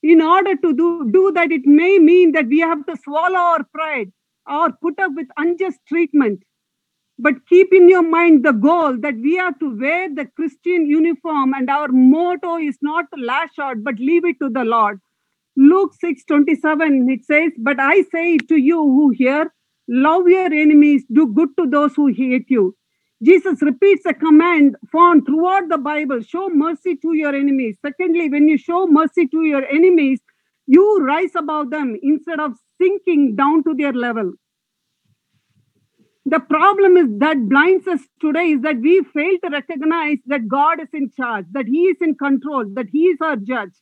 In 0.03 0.21
order 0.21 0.55
to 0.57 0.73
do, 0.73 1.09
do 1.11 1.31
that, 1.31 1.51
it 1.51 1.65
may 1.65 1.97
mean 1.97 2.33
that 2.33 2.47
we 2.47 2.59
have 2.59 2.85
to 2.87 2.97
swallow 3.03 3.37
our 3.37 3.63
pride 3.73 4.11
or 4.45 4.71
put 4.81 4.99
up 4.99 5.13
with 5.15 5.27
unjust 5.37 5.79
treatment. 5.87 6.43
But 7.17 7.45
keep 7.47 7.73
in 7.73 7.87
your 7.87 8.01
mind 8.01 8.43
the 8.43 8.51
goal 8.51 8.97
that 8.99 9.15
we 9.15 9.35
have 9.35 9.57
to 9.59 9.77
wear 9.79 10.13
the 10.13 10.25
Christian 10.35 10.87
uniform, 10.87 11.53
and 11.53 11.69
our 11.69 11.87
motto 11.87 12.57
is 12.57 12.77
not 12.81 13.05
to 13.15 13.23
lash 13.23 13.57
out, 13.61 13.77
but 13.83 13.97
leave 13.99 14.25
it 14.25 14.37
to 14.41 14.49
the 14.49 14.65
Lord. 14.65 14.99
Luke 15.55 15.93
6 16.01 16.25
27, 16.25 17.09
it 17.09 17.23
says, 17.23 17.51
But 17.57 17.79
I 17.79 18.01
say 18.11 18.37
to 18.39 18.57
you 18.57 18.77
who 18.77 19.11
hear, 19.11 19.53
love 19.87 20.27
your 20.27 20.51
enemies, 20.53 21.05
do 21.13 21.27
good 21.27 21.49
to 21.59 21.67
those 21.69 21.95
who 21.95 22.07
hate 22.07 22.49
you. 22.49 22.75
Jesus 23.23 23.61
repeats 23.61 24.05
a 24.05 24.13
command 24.13 24.75
found 24.91 25.25
throughout 25.25 25.69
the 25.69 25.77
Bible 25.77 26.21
show 26.21 26.49
mercy 26.49 26.97
to 26.97 27.13
your 27.15 27.33
enemies. 27.33 27.77
Secondly, 27.81 28.29
when 28.29 28.47
you 28.47 28.57
show 28.57 28.87
mercy 28.87 29.27
to 29.27 29.43
your 29.43 29.65
enemies, 29.65 30.19
you 30.67 30.99
rise 31.05 31.35
above 31.35 31.69
them 31.69 31.95
instead 32.03 32.39
of 32.39 32.53
sinking 32.81 33.35
down 33.35 33.63
to 33.63 33.75
their 33.75 33.93
level. 33.93 34.33
The 36.25 36.39
problem 36.39 36.97
is 36.97 37.07
that 37.19 37.49
blinds 37.49 37.87
us 37.87 38.01
today 38.21 38.51
is 38.51 38.61
that 38.61 38.79
we 38.79 39.03
fail 39.13 39.37
to 39.43 39.49
recognize 39.51 40.17
that 40.27 40.47
God 40.47 40.81
is 40.81 40.89
in 40.93 41.11
charge, 41.15 41.45
that 41.51 41.67
He 41.67 41.83
is 41.83 41.97
in 42.01 42.15
control, 42.15 42.65
that 42.75 42.87
He 42.91 43.05
is 43.07 43.17
our 43.21 43.35
judge. 43.35 43.73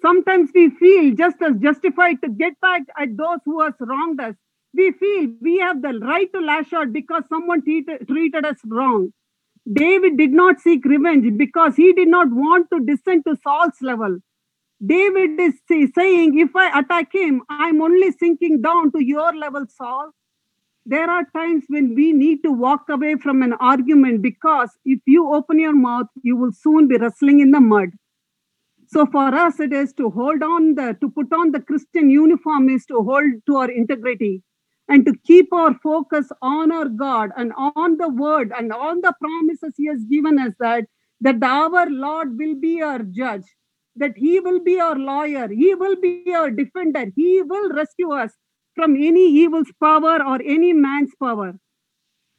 Sometimes 0.00 0.50
we 0.54 0.70
feel 0.70 1.14
just 1.14 1.36
as 1.42 1.56
justified 1.56 2.16
to 2.22 2.30
get 2.30 2.60
back 2.60 2.82
at 3.00 3.16
those 3.16 3.40
who 3.44 3.62
has 3.62 3.74
wronged 3.80 4.20
us, 4.20 4.36
We 4.78 4.92
feel 4.92 5.30
we 5.42 5.58
have 5.60 5.82
the 5.82 5.94
right 6.00 6.32
to 6.34 6.40
lash 6.40 6.72
out 6.74 6.92
because 6.94 7.24
someone 7.30 7.62
treated, 7.64 8.08
treated 8.08 8.46
us 8.46 8.58
wrong. 8.66 9.12
David 9.72 10.18
did 10.18 10.32
not 10.32 10.60
seek 10.60 10.84
revenge 10.86 11.26
because 11.38 11.76
he 11.76 11.92
did 11.94 12.08
not 12.08 12.28
want 12.32 12.68
to 12.72 12.80
descend 12.80 13.24
to 13.28 13.36
Saul's 13.42 13.82
level. 13.82 14.18
David 14.86 15.40
is 15.40 15.54
say- 15.68 15.88
saying, 15.88 16.38
if 16.38 16.56
I 16.56 16.80
attack 16.80 17.14
him, 17.14 17.42
I'm 17.50 17.82
only 17.82 18.12
sinking 18.12 18.62
down 18.62 18.92
to 18.92 19.04
your 19.04 19.34
level, 19.34 19.66
Saul. 19.68 20.12
There 20.86 21.10
are 21.10 21.26
times 21.36 21.64
when 21.68 21.94
we 21.94 22.12
need 22.12 22.42
to 22.44 22.52
walk 22.52 22.84
away 22.90 23.16
from 23.16 23.42
an 23.42 23.54
argument 23.54 24.22
because 24.22 24.70
if 24.84 25.00
you 25.06 25.32
open 25.34 25.58
your 25.60 25.74
mouth, 25.74 26.08
you 26.22 26.36
will 26.36 26.52
soon 26.52 26.88
be 26.88 26.98
wrestling 26.98 27.40
in 27.40 27.52
the 27.52 27.60
mud. 27.60 27.90
So 28.88 29.06
for 29.06 29.34
us, 29.34 29.60
it 29.60 29.72
is 29.72 29.92
to 29.94 30.10
hold 30.10 30.42
on 30.42 30.74
the 30.76 30.96
to 31.00 31.10
put 31.10 31.32
on 31.32 31.52
the 31.52 31.60
Christian 31.60 32.10
uniform 32.10 32.68
is 32.70 32.86
to 32.86 33.02
hold 33.02 33.32
to 33.46 33.56
our 33.56 33.70
integrity 33.70 34.42
and 34.88 35.06
to 35.06 35.14
keep 35.26 35.52
our 35.52 35.74
focus 35.82 36.28
on 36.42 36.72
our 36.72 36.88
God 36.88 37.30
and 37.36 37.52
on 37.56 37.98
the 37.98 38.08
word 38.08 38.52
and 38.56 38.72
on 38.72 39.00
the 39.02 39.14
promises 39.20 39.74
He 39.76 39.86
has 39.86 40.04
given 40.04 40.38
us 40.38 40.54
that 40.60 40.84
that 41.20 41.42
our 41.42 41.90
Lord 41.90 42.38
will 42.38 42.54
be 42.54 42.82
our 42.82 43.00
judge, 43.00 43.44
that 43.96 44.12
He 44.16 44.40
will 44.40 44.60
be 44.60 44.80
our 44.80 44.96
lawyer, 44.96 45.48
He 45.48 45.74
will 45.74 45.96
be 46.00 46.32
our 46.34 46.50
defender, 46.50 47.06
He 47.16 47.42
will 47.42 47.70
rescue 47.70 48.12
us 48.12 48.32
from 48.74 48.96
any 48.96 49.26
evil's 49.26 49.72
power 49.82 50.24
or 50.24 50.40
any 50.44 50.72
man's 50.72 51.12
power. 51.20 51.54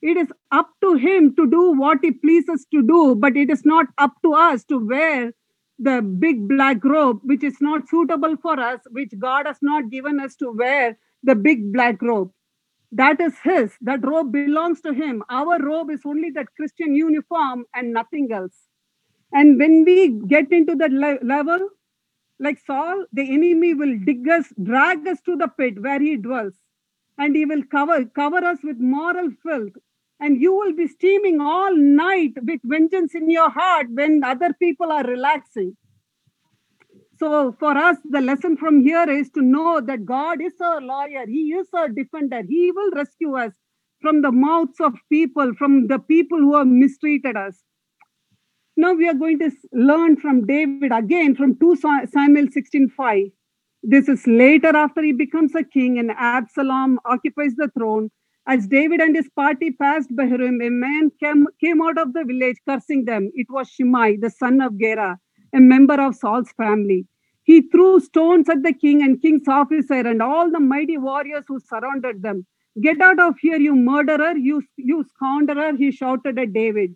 It 0.02 0.18
is 0.18 0.28
up 0.52 0.70
to 0.82 0.96
Him 0.96 1.36
to 1.36 1.50
do 1.50 1.74
what 1.74 2.00
He 2.02 2.12
pleases 2.12 2.66
to 2.74 2.82
do, 2.82 3.16
but 3.16 3.38
it 3.38 3.50
is 3.50 3.66
not 3.66 3.88
up 3.98 4.14
to 4.24 4.34
us 4.34 4.64
to 4.66 4.80
wear 4.80 5.34
the 5.80 6.02
big 6.02 6.48
black 6.48 6.84
robe, 6.86 7.20
which 7.24 7.44
is 7.44 7.58
not 7.62 7.88
suitable 7.90 8.38
for 8.38 8.60
us, 8.60 8.80
which 8.92 9.12
God 9.20 9.48
has 9.48 9.58
not 9.62 9.90
given 9.90 10.20
us 10.20 10.36
to 10.38 10.52
wear 10.52 10.98
the 11.24 11.36
big 11.36 11.74
black 11.74 12.02
robe. 12.02 12.32
That 12.92 13.22
is 13.22 13.38
His. 13.44 13.78
That 13.82 14.06
robe 14.06 14.32
belongs 14.32 14.82
to 14.82 14.94
Him. 14.94 15.24
Our 15.30 15.60
robe 15.60 15.92
is 15.92 16.02
only 16.06 16.32
that 16.32 16.56
Christian 16.56 16.96
uniform 16.96 17.66
and 17.76 17.94
nothing 17.94 18.32
else. 18.32 18.56
And 19.34 19.60
when 19.60 19.86
we 19.86 20.10
get 20.28 20.52
into 20.52 20.76
that 20.78 20.92
le- 20.92 21.20
level, 21.24 21.70
like 22.40 22.60
Saul, 22.66 23.06
the 23.14 23.24
enemy 23.34 23.74
will 23.74 23.98
dig 24.06 24.28
us, 24.30 24.54
drag 24.64 25.08
us 25.08 25.22
to 25.22 25.36
the 25.36 25.48
pit 25.50 25.82
where 25.82 26.00
he 26.02 26.18
dwells, 26.18 26.54
and 27.18 27.36
he 27.36 27.46
will 27.46 27.64
cover 27.72 28.06
cover 28.06 28.38
us 28.38 28.60
with 28.64 28.78
moral 28.80 29.30
filth. 29.44 29.74
And 30.20 30.42
you 30.42 30.54
will 30.56 30.74
be 30.74 30.88
steaming 30.88 31.42
all 31.42 31.76
night 31.76 32.34
with 32.44 32.62
vengeance 32.64 33.16
in 33.16 33.30
your 33.30 33.50
heart 33.50 33.88
when 33.92 34.24
other 34.24 34.54
people 34.54 34.92
are 34.92 35.04
relaxing. 35.06 35.78
So, 37.20 37.52
for 37.60 37.78
us, 37.78 37.98
the 38.10 38.22
lesson 38.22 38.56
from 38.58 38.82
here 38.82 39.10
is 39.10 39.30
to 39.32 39.42
know 39.42 39.82
that 39.82 40.06
God 40.06 40.42
is 40.42 40.54
our 40.62 40.82
lawyer, 40.82 41.26
He 41.28 41.54
is 41.54 41.68
our 41.74 41.90
defender, 41.90 42.42
He 42.48 42.72
will 42.72 42.92
rescue 42.92 43.36
us 43.38 43.54
from 44.02 44.22
the 44.22 44.32
mouths 44.32 44.80
of 44.80 44.94
people, 45.12 45.54
from 45.58 45.88
the 45.88 46.00
people 46.00 46.40
who 46.40 46.56
have 46.58 46.68
mistreated 46.68 47.36
us. 47.36 47.62
Now 48.78 48.94
we 48.94 49.10
are 49.10 49.14
going 49.14 49.40
to 49.40 49.52
learn 49.74 50.16
from 50.16 50.48
David 50.48 50.94
again 50.94 51.36
from 51.36 51.58
2 51.60 51.76
Sa- 51.76 52.06
Samuel 52.06 52.48
16:5. 52.48 53.32
This 53.84 54.08
is 54.08 54.26
later 54.26 54.70
after 54.76 55.02
he 55.02 55.12
becomes 55.12 55.54
a 55.56 55.64
king 55.64 56.00
and 56.00 56.12
Absalom 56.12 57.00
occupies 57.06 57.56
the 57.56 57.70
throne. 57.78 58.10
As 58.48 58.68
David 58.68 59.02
and 59.02 59.16
his 59.16 59.30
party 59.36 59.72
passed 59.72 60.16
Bahurim, 60.16 60.66
a 60.66 60.70
man 60.70 61.12
came, 61.22 61.48
came 61.60 61.82
out 61.82 61.98
of 61.98 62.14
the 62.14 62.24
village 62.24 62.58
cursing 62.68 63.04
them. 63.06 63.30
It 63.34 63.48
was 63.50 63.70
Shimei, 63.70 64.18
the 64.18 64.30
son 64.30 64.62
of 64.62 64.80
Gera, 64.80 65.20
a 65.54 65.60
member 65.60 66.00
of 66.02 66.16
Saul's 66.16 66.52
family. 66.52 67.06
He 67.44 67.62
threw 67.62 68.00
stones 68.00 68.50
at 68.50 68.64
the 68.64 68.74
king 68.74 69.02
and 69.02 69.22
king's 69.22 69.48
officer 69.48 69.96
and 69.96 70.22
all 70.22 70.52
the 70.52 70.60
mighty 70.60 70.98
warriors 70.98 71.46
who 71.48 71.60
surrounded 71.60 72.22
them. 72.22 72.46
Get 72.82 73.02
out 73.02 73.20
of 73.20 73.36
here, 73.40 73.60
you 73.60 73.76
murderer, 73.76 74.38
you, 74.38 74.62
you 74.78 75.04
scoundrel, 75.16 75.76
he 75.76 75.92
shouted 75.92 76.38
at 76.38 76.54
David. 76.54 76.96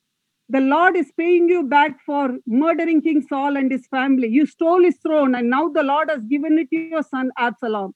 The 0.49 0.59
Lord 0.59 0.95
is 0.95 1.11
paying 1.17 1.49
you 1.49 1.63
back 1.63 1.99
for 2.05 2.37
murdering 2.45 3.01
King 3.01 3.25
Saul 3.27 3.57
and 3.57 3.71
his 3.71 3.87
family. 3.87 4.27
You 4.27 4.45
stole 4.45 4.83
his 4.83 4.97
throne, 4.97 5.33
and 5.33 5.49
now 5.49 5.69
the 5.69 5.83
Lord 5.83 6.09
has 6.09 6.21
given 6.29 6.59
it 6.59 6.69
to 6.69 6.77
your 6.77 7.01
son 7.01 7.31
Absalom. 7.37 7.95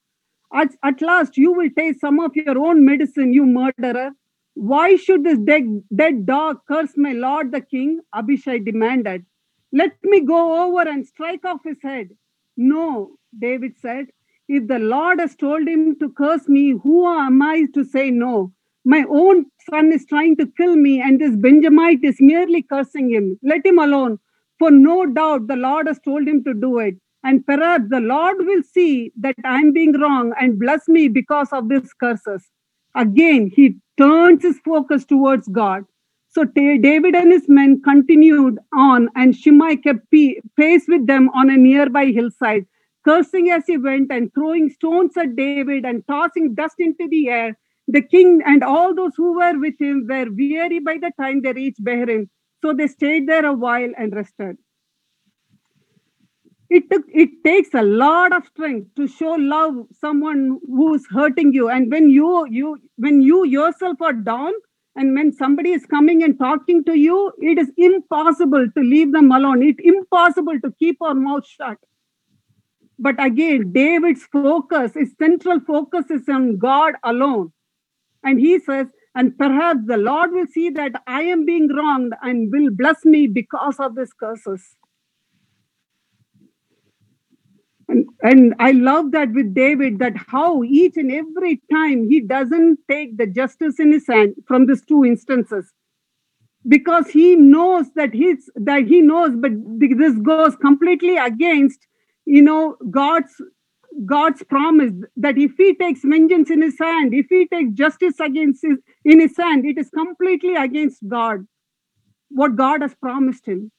At, 0.53 0.69
at 0.83 1.01
last, 1.01 1.37
you 1.37 1.51
will 1.51 1.69
taste 1.77 1.99
some 1.99 2.19
of 2.19 2.35
your 2.35 2.57
own 2.57 2.85
medicine, 2.85 3.33
you 3.33 3.45
murderer. 3.45 4.11
Why 4.55 4.95
should 4.95 5.23
this 5.23 5.37
dead, 5.37 5.83
dead 5.95 6.25
dog 6.25 6.61
curse 6.67 6.93
my 6.97 7.11
lord 7.11 7.51
the 7.51 7.61
king? 7.61 7.99
Abishai 8.15 8.59
demanded. 8.59 9.25
Let 9.73 9.93
me 10.03 10.21
go 10.21 10.65
over 10.67 10.89
and 10.89 11.05
strike 11.05 11.45
off 11.45 11.63
his 11.63 11.77
head. 11.83 12.09
No, 12.57 13.17
David 13.39 13.73
said. 13.79 14.07
If 14.49 14.67
the 14.67 14.79
Lord 14.79 15.19
has 15.19 15.35
told 15.35 15.67
him 15.67 15.97
to 15.99 16.09
curse 16.09 16.47
me, 16.49 16.71
who 16.83 17.05
am 17.07 17.41
I 17.41 17.65
to 17.75 17.83
say 17.85 18.11
no? 18.11 18.53
My 18.85 19.05
own 19.09 19.45
son 19.69 19.91
is 19.91 20.05
trying 20.07 20.37
to 20.37 20.47
kill 20.57 20.75
me, 20.75 21.01
and 21.01 21.21
this 21.21 21.35
Benjamite 21.35 22.03
is 22.03 22.17
merely 22.19 22.63
cursing 22.63 23.11
him. 23.11 23.39
Let 23.43 23.65
him 23.65 23.79
alone, 23.79 24.19
for 24.59 24.71
no 24.71 25.05
doubt 25.05 25.47
the 25.47 25.57
Lord 25.57 25.87
has 25.87 25.99
told 25.99 26.27
him 26.27 26.43
to 26.45 26.53
do 26.53 26.79
it. 26.79 26.95
And 27.23 27.45
perhaps 27.45 27.85
the 27.89 27.99
Lord 27.99 28.37
will 28.39 28.63
see 28.63 29.11
that 29.19 29.35
I'm 29.45 29.73
being 29.73 29.93
wrong 29.99 30.33
and 30.39 30.57
bless 30.59 30.87
me 30.87 31.09
because 31.09 31.49
of 31.53 31.69
these 31.69 31.93
curses. 31.93 32.47
Again, 32.95 33.51
he 33.53 33.75
turns 33.97 34.43
his 34.43 34.59
focus 34.65 35.05
towards 35.05 35.47
God. 35.49 35.83
So 36.29 36.43
David 36.43 37.15
and 37.15 37.31
his 37.31 37.49
men 37.49 37.81
continued 37.81 38.59
on, 38.73 39.09
and 39.15 39.35
Shimei 39.35 39.77
kept 39.77 40.09
pace 40.11 40.85
with 40.87 41.07
them 41.07 41.29
on 41.29 41.49
a 41.49 41.57
nearby 41.57 42.05
hillside, 42.07 42.65
cursing 43.03 43.49
as 43.49 43.65
he 43.65 43.77
went 43.77 44.11
and 44.11 44.31
throwing 44.33 44.69
stones 44.69 45.17
at 45.17 45.35
David 45.35 45.85
and 45.85 46.05
tossing 46.07 46.53
dust 46.53 46.75
into 46.79 47.07
the 47.09 47.29
air. 47.29 47.57
The 47.87 48.01
king 48.01 48.41
and 48.45 48.63
all 48.63 48.93
those 48.93 49.15
who 49.15 49.33
were 49.37 49.57
with 49.57 49.75
him 49.79 50.05
were 50.09 50.27
weary 50.29 50.79
by 50.79 50.97
the 50.97 51.11
time 51.19 51.41
they 51.41 51.53
reached 51.53 51.83
Bahurim, 51.83 52.29
so 52.61 52.73
they 52.73 52.87
stayed 52.87 53.27
there 53.27 53.45
a 53.45 53.53
while 53.53 53.91
and 53.97 54.13
rested. 54.13 54.57
It 56.69 56.89
took 56.91 57.03
it 57.09 57.29
takes 57.45 57.73
a 57.73 57.81
lot 57.81 58.33
of 58.35 58.45
strength 58.45 58.93
to 58.95 59.07
show 59.07 59.31
love 59.33 59.87
someone 59.93 60.59
who's 60.67 61.05
hurting 61.07 61.53
you, 61.53 61.69
and 61.69 61.91
when 61.91 62.09
you 62.09 62.45
you 62.49 62.77
when 62.97 63.21
you 63.21 63.45
yourself 63.45 64.01
are 64.01 64.13
down, 64.13 64.51
and 64.97 65.13
when 65.13 65.31
somebody 65.31 65.71
is 65.71 65.85
coming 65.85 66.23
and 66.23 66.39
talking 66.39 66.83
to 66.85 66.97
you, 66.97 67.31
it 67.39 67.59
is 67.59 67.71
impossible 67.77 68.65
to 68.75 68.83
leave 68.83 69.11
them 69.11 69.31
alone. 69.31 69.61
It's 69.61 69.79
impossible 69.83 70.59
to 70.61 70.73
keep 70.79 70.99
our 71.01 71.13
mouth 71.13 71.45
shut. 71.45 71.77
But 72.97 73.23
again, 73.23 73.71
David's 73.71 74.23
focus, 74.23 74.95
his 74.95 75.13
central 75.19 75.59
focus 75.59 76.05
is 76.09 76.27
on 76.27 76.57
God 76.57 76.95
alone. 77.03 77.53
And 78.23 78.39
he 78.39 78.57
says, 78.59 78.87
and 79.13 79.37
perhaps 79.37 79.81
the 79.85 79.97
Lord 79.97 80.31
will 80.31 80.47
see 80.47 80.71
that 80.71 80.93
I 81.05 81.21
am 81.21 81.45
being 81.45 81.67
wronged 81.67 82.13
and 82.23 82.51
will 82.51 82.71
bless 82.71 83.05
me 83.05 83.27
because 83.27 83.79
of 83.79 83.95
these 83.95 84.13
curses. 84.13 84.63
And, 87.89 88.05
and 88.21 88.53
I 88.59 88.71
love 88.71 89.11
that 89.11 89.31
with 89.31 89.53
David, 89.53 89.99
that 89.99 90.13
how 90.27 90.63
each 90.63 90.97
and 90.97 91.11
every 91.11 91.61
time 91.71 92.07
he 92.09 92.19
doesn't 92.19 92.79
take 92.89 93.17
the 93.17 93.27
justice 93.27 93.79
in 93.79 93.91
his 93.91 94.07
hand 94.07 94.35
from 94.47 94.65
these 94.65 94.83
two 94.83 95.05
instances. 95.05 95.71
Because 96.67 97.07
he 97.09 97.35
knows 97.35 97.85
that 97.95 98.13
he's 98.13 98.49
that 98.55 98.87
he 98.87 98.99
knows, 98.99 99.31
but 99.37 99.51
this 99.79 100.17
goes 100.17 100.57
completely 100.57 101.15
against, 101.15 101.79
you 102.25 102.41
know, 102.41 102.75
God's 102.91 103.33
God's 104.05 104.43
promise 104.43 104.91
that 105.15 105.37
if 105.37 105.53
he 105.57 105.73
takes 105.75 106.01
vengeance 106.03 106.49
in 106.49 106.61
his 106.61 106.77
hand, 106.79 107.13
if 107.13 107.27
he 107.29 107.47
takes 107.47 107.71
justice 107.73 108.19
against 108.19 108.63
his, 108.63 108.77
in 109.05 109.21
his 109.21 109.35
hand, 109.37 109.65
it 109.65 109.77
is 109.77 109.89
completely 109.89 110.55
against 110.55 111.07
God, 111.07 111.47
what 112.29 112.55
God 112.55 112.81
has 112.81 112.93
promised 112.95 113.45
him. 113.45 113.71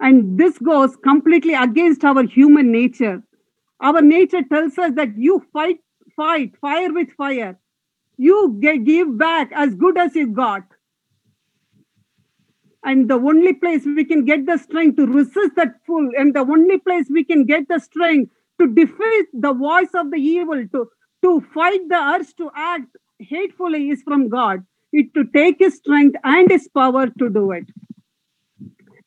And 0.00 0.38
this 0.38 0.58
goes 0.58 0.96
completely 0.96 1.54
against 1.54 2.04
our 2.04 2.24
human 2.24 2.72
nature. 2.72 3.22
Our 3.80 4.02
nature 4.02 4.42
tells 4.42 4.76
us 4.78 4.92
that 4.96 5.16
you 5.16 5.44
fight, 5.52 5.78
fight, 6.16 6.56
fire 6.60 6.92
with 6.92 7.10
fire. 7.12 7.58
You 8.16 8.58
give 8.60 9.18
back 9.18 9.50
as 9.52 9.74
good 9.74 9.98
as 9.98 10.14
you 10.14 10.28
got. 10.28 10.62
And 12.84 13.08
the 13.08 13.14
only 13.14 13.54
place 13.54 13.84
we 13.84 14.04
can 14.04 14.24
get 14.24 14.46
the 14.46 14.58
strength 14.58 14.96
to 14.96 15.06
resist 15.06 15.56
that 15.56 15.74
full, 15.86 16.10
and 16.18 16.34
the 16.34 16.40
only 16.40 16.78
place 16.78 17.06
we 17.10 17.24
can 17.24 17.44
get 17.44 17.66
the 17.68 17.78
strength 17.78 18.30
to 18.60 18.66
defeat 18.72 19.26
the 19.32 19.54
voice 19.54 19.88
of 19.94 20.10
the 20.10 20.18
evil, 20.18 20.66
to, 20.68 20.88
to 21.22 21.40
fight 21.54 21.80
the 21.88 21.96
urge 21.96 22.36
to 22.36 22.50
act 22.54 22.96
hatefully 23.18 23.90
is 23.90 24.02
from 24.02 24.28
God. 24.28 24.64
It 24.92 25.14
to 25.14 25.24
take 25.24 25.58
his 25.58 25.76
strength 25.76 26.16
and 26.22 26.50
his 26.50 26.68
power 26.68 27.06
to 27.08 27.30
do 27.30 27.52
it. 27.52 27.64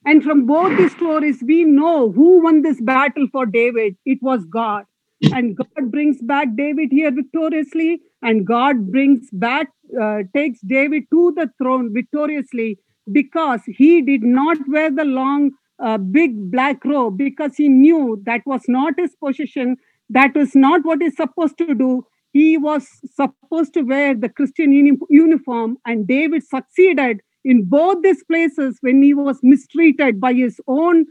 And 0.08 0.24
from 0.24 0.48
both 0.48 0.78
these 0.78 0.94
stories, 0.94 1.44
we 1.46 1.66
know 1.66 2.12
who 2.14 2.44
won 2.44 2.64
this 2.64 2.82
battle 2.82 3.28
for 3.32 3.46
David. 3.46 3.96
It 4.06 4.20
was 4.24 4.46
God. 4.46 4.86
And 5.34 5.58
God 5.58 5.92
brings 5.92 6.22
back 6.24 6.50
David 6.58 6.90
here 6.92 7.12
victoriously, 7.12 8.02
and 8.24 8.48
God 8.48 8.92
brings 8.92 9.30
back, 9.34 9.70
uh, 10.02 10.20
takes 10.36 10.62
David 10.62 11.06
to 11.12 11.34
the 11.36 11.52
throne 11.60 11.94
victoriously 11.94 12.80
because 13.12 13.62
he 13.68 14.02
did 14.02 14.24
not 14.24 14.58
wear 14.70 14.92
the 14.92 15.06
long, 15.06 15.52
uh, 15.84 15.98
big 16.00 16.52
black 16.52 16.86
robe 16.86 17.18
because 17.18 17.58
he 17.58 17.70
knew 17.70 18.22
that 18.26 18.42
was 18.48 18.64
not 18.70 18.96
his 18.98 19.16
position, 19.24 19.78
that 20.10 20.36
was 20.36 20.56
not 20.56 20.86
what 20.86 21.02
he's 21.02 21.18
supposed 21.18 21.58
to 21.60 21.76
do. 21.76 22.04
he 22.34 22.58
was 22.58 22.88
supposed 23.16 23.74
to 23.76 23.82
wear 23.84 24.16
the 24.16 24.30
Christian 24.30 24.72
uni- 24.72 25.00
uniform, 25.10 25.78
and 25.86 26.08
David 26.08 26.44
succeeded 26.44 27.22
in 27.44 27.66
both 27.66 28.02
these 28.04 28.24
places 28.24 28.78
when 28.82 29.02
he 29.02 29.14
was 29.14 29.40
mistreated 29.44 30.20
by 30.20 30.34
his 30.34 30.60
own 30.68 31.06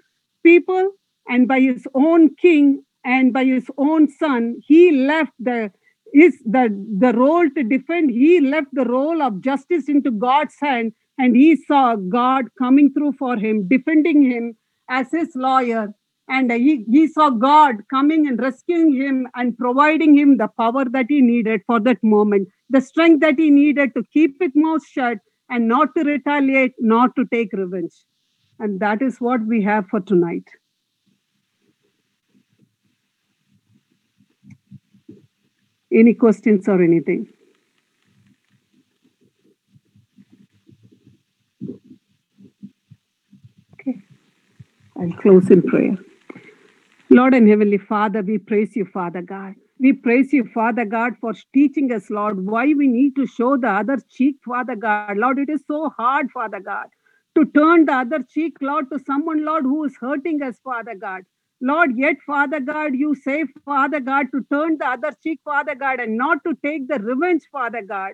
people 0.44 0.90
and 1.28 1.48
by 1.48 1.60
his 1.60 1.86
own 1.94 2.34
king 2.36 2.82
and 3.04 3.32
by 3.32 3.44
his 3.44 3.68
own 3.78 4.08
son. 4.08 4.56
He 4.66 4.92
left 4.92 5.32
the 5.38 5.70
is 6.14 6.38
the, 6.44 6.68
the 6.98 7.12
role 7.12 7.48
to 7.50 7.62
defend, 7.62 8.10
he 8.10 8.40
left 8.40 8.68
the 8.72 8.84
role 8.84 9.22
of 9.22 9.40
justice 9.40 9.88
into 9.88 10.10
God's 10.10 10.54
hand, 10.60 10.92
and 11.18 11.36
he 11.36 11.56
saw 11.56 11.96
God 11.96 12.46
coming 12.58 12.92
through 12.92 13.12
for 13.18 13.36
him, 13.36 13.68
defending 13.68 14.22
him 14.22 14.56
as 14.88 15.10
his 15.10 15.32
lawyer. 15.34 15.92
And 16.28 16.50
he, 16.50 16.84
he 16.90 17.06
saw 17.06 17.30
God 17.30 17.76
coming 17.88 18.26
and 18.26 18.40
rescuing 18.40 18.94
him 18.94 19.28
and 19.34 19.56
providing 19.56 20.16
him 20.16 20.38
the 20.38 20.48
power 20.58 20.84
that 20.90 21.06
he 21.08 21.20
needed 21.20 21.60
for 21.66 21.80
that 21.80 22.02
moment, 22.02 22.48
the 22.68 22.80
strength 22.80 23.20
that 23.20 23.38
he 23.38 23.50
needed 23.50 23.94
to 23.94 24.02
keep 24.12 24.36
his 24.40 24.52
mouth 24.54 24.84
shut 24.84 25.18
and 25.48 25.68
not 25.68 25.94
to 25.96 26.04
retaliate, 26.04 26.74
not 26.78 27.14
to 27.16 27.24
take 27.32 27.52
revenge. 27.52 28.04
And 28.58 28.80
that 28.80 29.02
is 29.02 29.20
what 29.20 29.46
we 29.46 29.62
have 29.62 29.86
for 29.88 30.00
tonight. 30.00 30.44
Any 35.92 36.14
questions 36.14 36.68
or 36.68 36.82
anything? 36.82 37.28
Okay. 43.74 44.02
I'll 44.98 45.12
close 45.22 45.50
in 45.50 45.62
prayer. 45.62 45.96
Lord 47.08 47.34
and 47.34 47.48
Heavenly 47.48 47.78
Father, 47.78 48.22
we 48.22 48.38
praise 48.38 48.74
you, 48.74 48.84
Father 48.84 49.22
God. 49.22 49.54
We 49.78 49.92
praise 49.92 50.32
you, 50.32 50.44
Father 50.54 50.86
God, 50.86 51.14
for 51.20 51.34
teaching 51.52 51.92
us, 51.92 52.08
Lord, 52.10 52.46
why 52.46 52.72
we 52.74 52.88
need 52.88 53.14
to 53.16 53.26
show 53.26 53.58
the 53.58 53.68
other 53.68 53.98
cheek, 54.10 54.36
Father 54.46 54.74
God. 54.74 55.18
Lord, 55.18 55.38
it 55.38 55.50
is 55.50 55.62
so 55.66 55.90
hard, 55.98 56.30
Father 56.30 56.60
God, 56.60 56.86
to 57.36 57.44
turn 57.44 57.84
the 57.84 57.92
other 57.92 58.20
cheek, 58.22 58.56
Lord, 58.62 58.90
to 58.90 58.98
someone, 58.98 59.44
Lord, 59.44 59.64
who 59.64 59.84
is 59.84 59.94
hurting 60.00 60.42
us, 60.42 60.58
Father 60.64 60.94
God. 60.94 61.24
Lord, 61.60 61.90
yet, 61.96 62.16
Father 62.26 62.60
God, 62.60 62.94
you 62.94 63.14
say, 63.14 63.44
Father 63.66 64.00
God, 64.00 64.26
to 64.32 64.46
turn 64.50 64.78
the 64.78 64.86
other 64.88 65.12
cheek, 65.22 65.40
Father 65.44 65.74
God, 65.74 66.00
and 66.00 66.16
not 66.16 66.38
to 66.44 66.54
take 66.64 66.88
the 66.88 66.98
revenge, 66.98 67.42
Father 67.52 67.82
God. 67.82 68.12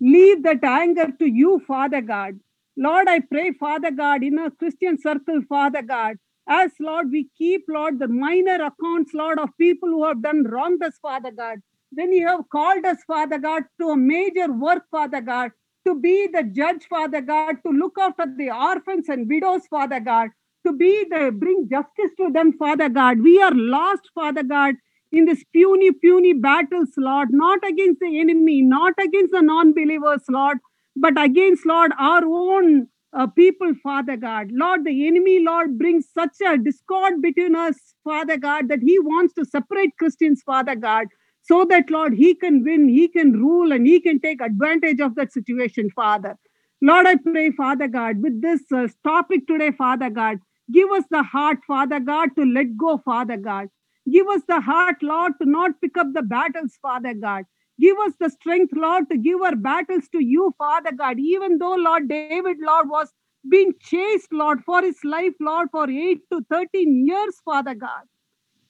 Leave 0.00 0.42
that 0.42 0.64
anger 0.64 1.08
to 1.18 1.26
you, 1.26 1.62
Father 1.66 2.02
God. 2.02 2.38
Lord, 2.76 3.08
I 3.08 3.20
pray, 3.20 3.52
Father 3.52 3.90
God, 3.90 4.22
in 4.22 4.38
a 4.38 4.50
Christian 4.50 4.98
circle, 4.98 5.42
Father 5.48 5.82
God, 5.82 6.16
as 6.50 6.72
Lord, 6.80 7.10
we 7.12 7.30
keep, 7.38 7.64
Lord, 7.68 8.00
the 8.00 8.08
minor 8.08 8.56
accounts, 8.56 9.14
Lord, 9.14 9.38
of 9.38 9.50
people 9.58 9.90
who 9.90 10.06
have 10.06 10.22
done 10.22 10.44
wrong 10.44 10.78
us, 10.84 10.98
Father 11.00 11.32
God. 11.32 11.58
Then 11.92 12.12
you 12.12 12.28
have 12.28 12.50
called 12.52 12.84
us, 12.86 12.98
Father 13.06 13.38
God, 13.38 13.64
to 13.80 13.90
a 13.90 13.98
major 13.98 14.52
work, 14.52 14.84
Father 14.90 15.22
God, 15.22 15.52
to 15.86 15.96
be 16.00 16.28
the 16.32 16.44
judge, 16.44 16.86
Father 16.90 17.22
God, 17.22 17.56
to 17.66 17.72
look 17.72 17.96
after 18.00 18.26
the 18.36 18.50
orphans 18.50 19.08
and 19.08 19.28
widows, 19.28 19.62
Father 19.70 20.00
God, 20.00 20.30
to 20.66 20.74
be 20.74 21.06
the 21.10 21.32
bring 21.32 21.68
justice 21.70 22.12
to 22.18 22.30
them, 22.32 22.52
Father 22.58 22.90
God. 22.90 23.20
We 23.22 23.42
are 23.42 23.54
lost, 23.54 24.10
Father 24.14 24.44
God, 24.44 24.76
in 25.12 25.26
this 25.26 25.44
puny, 25.54 25.92
puny 25.92 26.34
battles, 26.34 26.90
Lord, 26.98 27.30
not 27.32 27.60
against 27.66 28.00
the 28.00 28.20
enemy, 28.20 28.62
not 28.62 28.94
against 29.02 29.32
the 29.32 29.42
non-believers, 29.42 30.24
Lord, 30.30 30.58
but 30.96 31.20
against, 31.22 31.66
Lord, 31.66 31.92
our 31.98 32.24
own 32.26 32.88
uh, 33.12 33.26
people, 33.26 33.72
Father 33.82 34.16
God. 34.16 34.50
Lord, 34.52 34.84
the 34.84 35.06
enemy, 35.06 35.40
Lord, 35.40 35.78
brings 35.78 36.06
such 36.12 36.36
a 36.46 36.56
discord 36.58 37.20
between 37.20 37.56
us, 37.56 37.76
Father 38.04 38.36
God, 38.36 38.68
that 38.68 38.80
he 38.82 38.98
wants 38.98 39.34
to 39.34 39.44
separate 39.44 39.96
Christians, 39.98 40.42
Father 40.44 40.76
God, 40.76 41.06
so 41.42 41.64
that, 41.70 41.90
Lord, 41.90 42.14
he 42.14 42.34
can 42.34 42.62
win, 42.62 42.88
he 42.88 43.08
can 43.08 43.32
rule, 43.32 43.72
and 43.72 43.86
he 43.86 44.00
can 44.00 44.20
take 44.20 44.40
advantage 44.40 45.00
of 45.00 45.14
that 45.16 45.32
situation, 45.32 45.90
Father. 45.90 46.36
Lord, 46.82 47.06
I 47.06 47.16
pray, 47.16 47.50
Father 47.50 47.88
God, 47.88 48.22
with 48.22 48.40
this 48.40 48.62
uh, 48.74 48.88
topic 49.04 49.46
today, 49.46 49.70
Father 49.72 50.08
God, 50.10 50.38
give 50.72 50.90
us 50.90 51.04
the 51.10 51.22
heart, 51.22 51.58
Father 51.66 52.00
God, 52.00 52.30
to 52.38 52.44
let 52.44 52.76
go, 52.76 52.98
Father 53.04 53.36
God. 53.36 53.68
Give 54.10 54.26
us 54.28 54.42
the 54.48 54.60
heart, 54.60 54.96
Lord, 55.02 55.32
to 55.42 55.48
not 55.48 55.72
pick 55.82 55.98
up 55.98 56.06
the 56.14 56.22
battles, 56.22 56.78
Father 56.80 57.14
God. 57.14 57.44
Give 57.80 57.96
us 57.98 58.12
the 58.20 58.30
strength, 58.30 58.72
Lord, 58.76 59.08
to 59.10 59.18
give 59.18 59.40
our 59.42 59.56
battles 59.56 60.08
to 60.12 60.22
you, 60.22 60.54
Father 60.58 60.92
God. 60.92 61.18
Even 61.18 61.58
though, 61.58 61.76
Lord, 61.76 62.08
David, 62.08 62.58
Lord, 62.60 62.88
was 62.88 63.12
being 63.48 63.72
chased, 63.80 64.32
Lord, 64.32 64.62
for 64.64 64.82
his 64.82 64.98
life, 65.04 65.34
Lord, 65.40 65.68
for 65.72 65.90
8 65.90 66.18
to 66.32 66.44
13 66.50 67.06
years, 67.06 67.36
Father 67.44 67.74
God. 67.74 68.02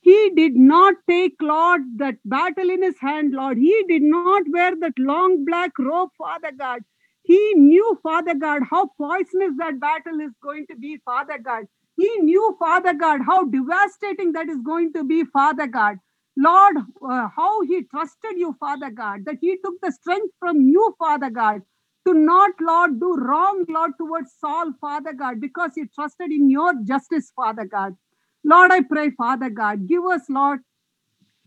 He 0.03 0.31
did 0.37 0.57
not 0.57 0.95
take, 1.09 1.35
Lord, 1.43 1.83
that 1.99 2.17
battle 2.25 2.71
in 2.71 2.83
his 2.83 2.99
hand, 3.01 3.33
Lord. 3.35 3.59
He 3.59 3.85
did 3.89 4.03
not 4.03 4.45
wear 4.51 4.75
that 4.81 4.99
long 4.99 5.45
black 5.45 5.73
robe, 5.79 6.11
Father 6.17 6.53
God. 6.59 6.81
He 7.23 7.55
knew, 7.55 7.99
Father 8.03 8.35
God, 8.35 8.63
how 8.71 8.89
poisonous 8.99 9.53
that 9.59 9.79
battle 9.81 10.21
is 10.21 10.33
going 10.43 10.67
to 10.71 10.77
be, 10.77 10.99
Father 11.05 11.39
God. 11.39 11.65
He 11.97 12.11
knew, 12.21 12.57
Father 12.59 12.95
God, 12.95 13.21
how 13.27 13.45
devastating 13.45 14.33
that 14.33 14.49
is 14.49 14.61
going 14.65 14.93
to 14.95 15.05
be, 15.05 15.25
Father 15.25 15.67
God. 15.67 15.99
Lord, 16.41 16.79
uh, 17.09 17.29
how 17.37 17.63
he 17.63 17.85
trusted 17.85 18.39
you, 18.39 18.57
Father 18.61 18.91
God, 18.91 19.27
that 19.27 19.39
he 19.43 19.59
took 19.65 19.77
the 19.83 19.93
strength 19.93 20.35
from 20.41 20.63
you, 20.63 20.95
Father 20.99 21.31
God, 21.31 21.63
to 22.09 22.15
not, 22.15 22.53
Lord, 22.61 23.01
do 23.01 23.17
wrong, 23.17 23.67
Lord, 23.69 23.93
towards 23.99 24.33
Saul, 24.41 24.73
Father 24.81 25.15
God, 25.15 25.41
because 25.41 25.73
he 25.77 25.85
trusted 25.95 26.33
in 26.33 26.51
your 26.51 26.75
justice, 26.85 27.33
Father 27.37 27.67
God. 27.67 27.97
Lord, 28.45 28.73
I 28.73 28.83
pray, 28.83 29.11
Father 29.13 29.51
God, 29.51 29.89
give 29.89 30.05
us, 30.07 30.23
Lord, 30.31 30.61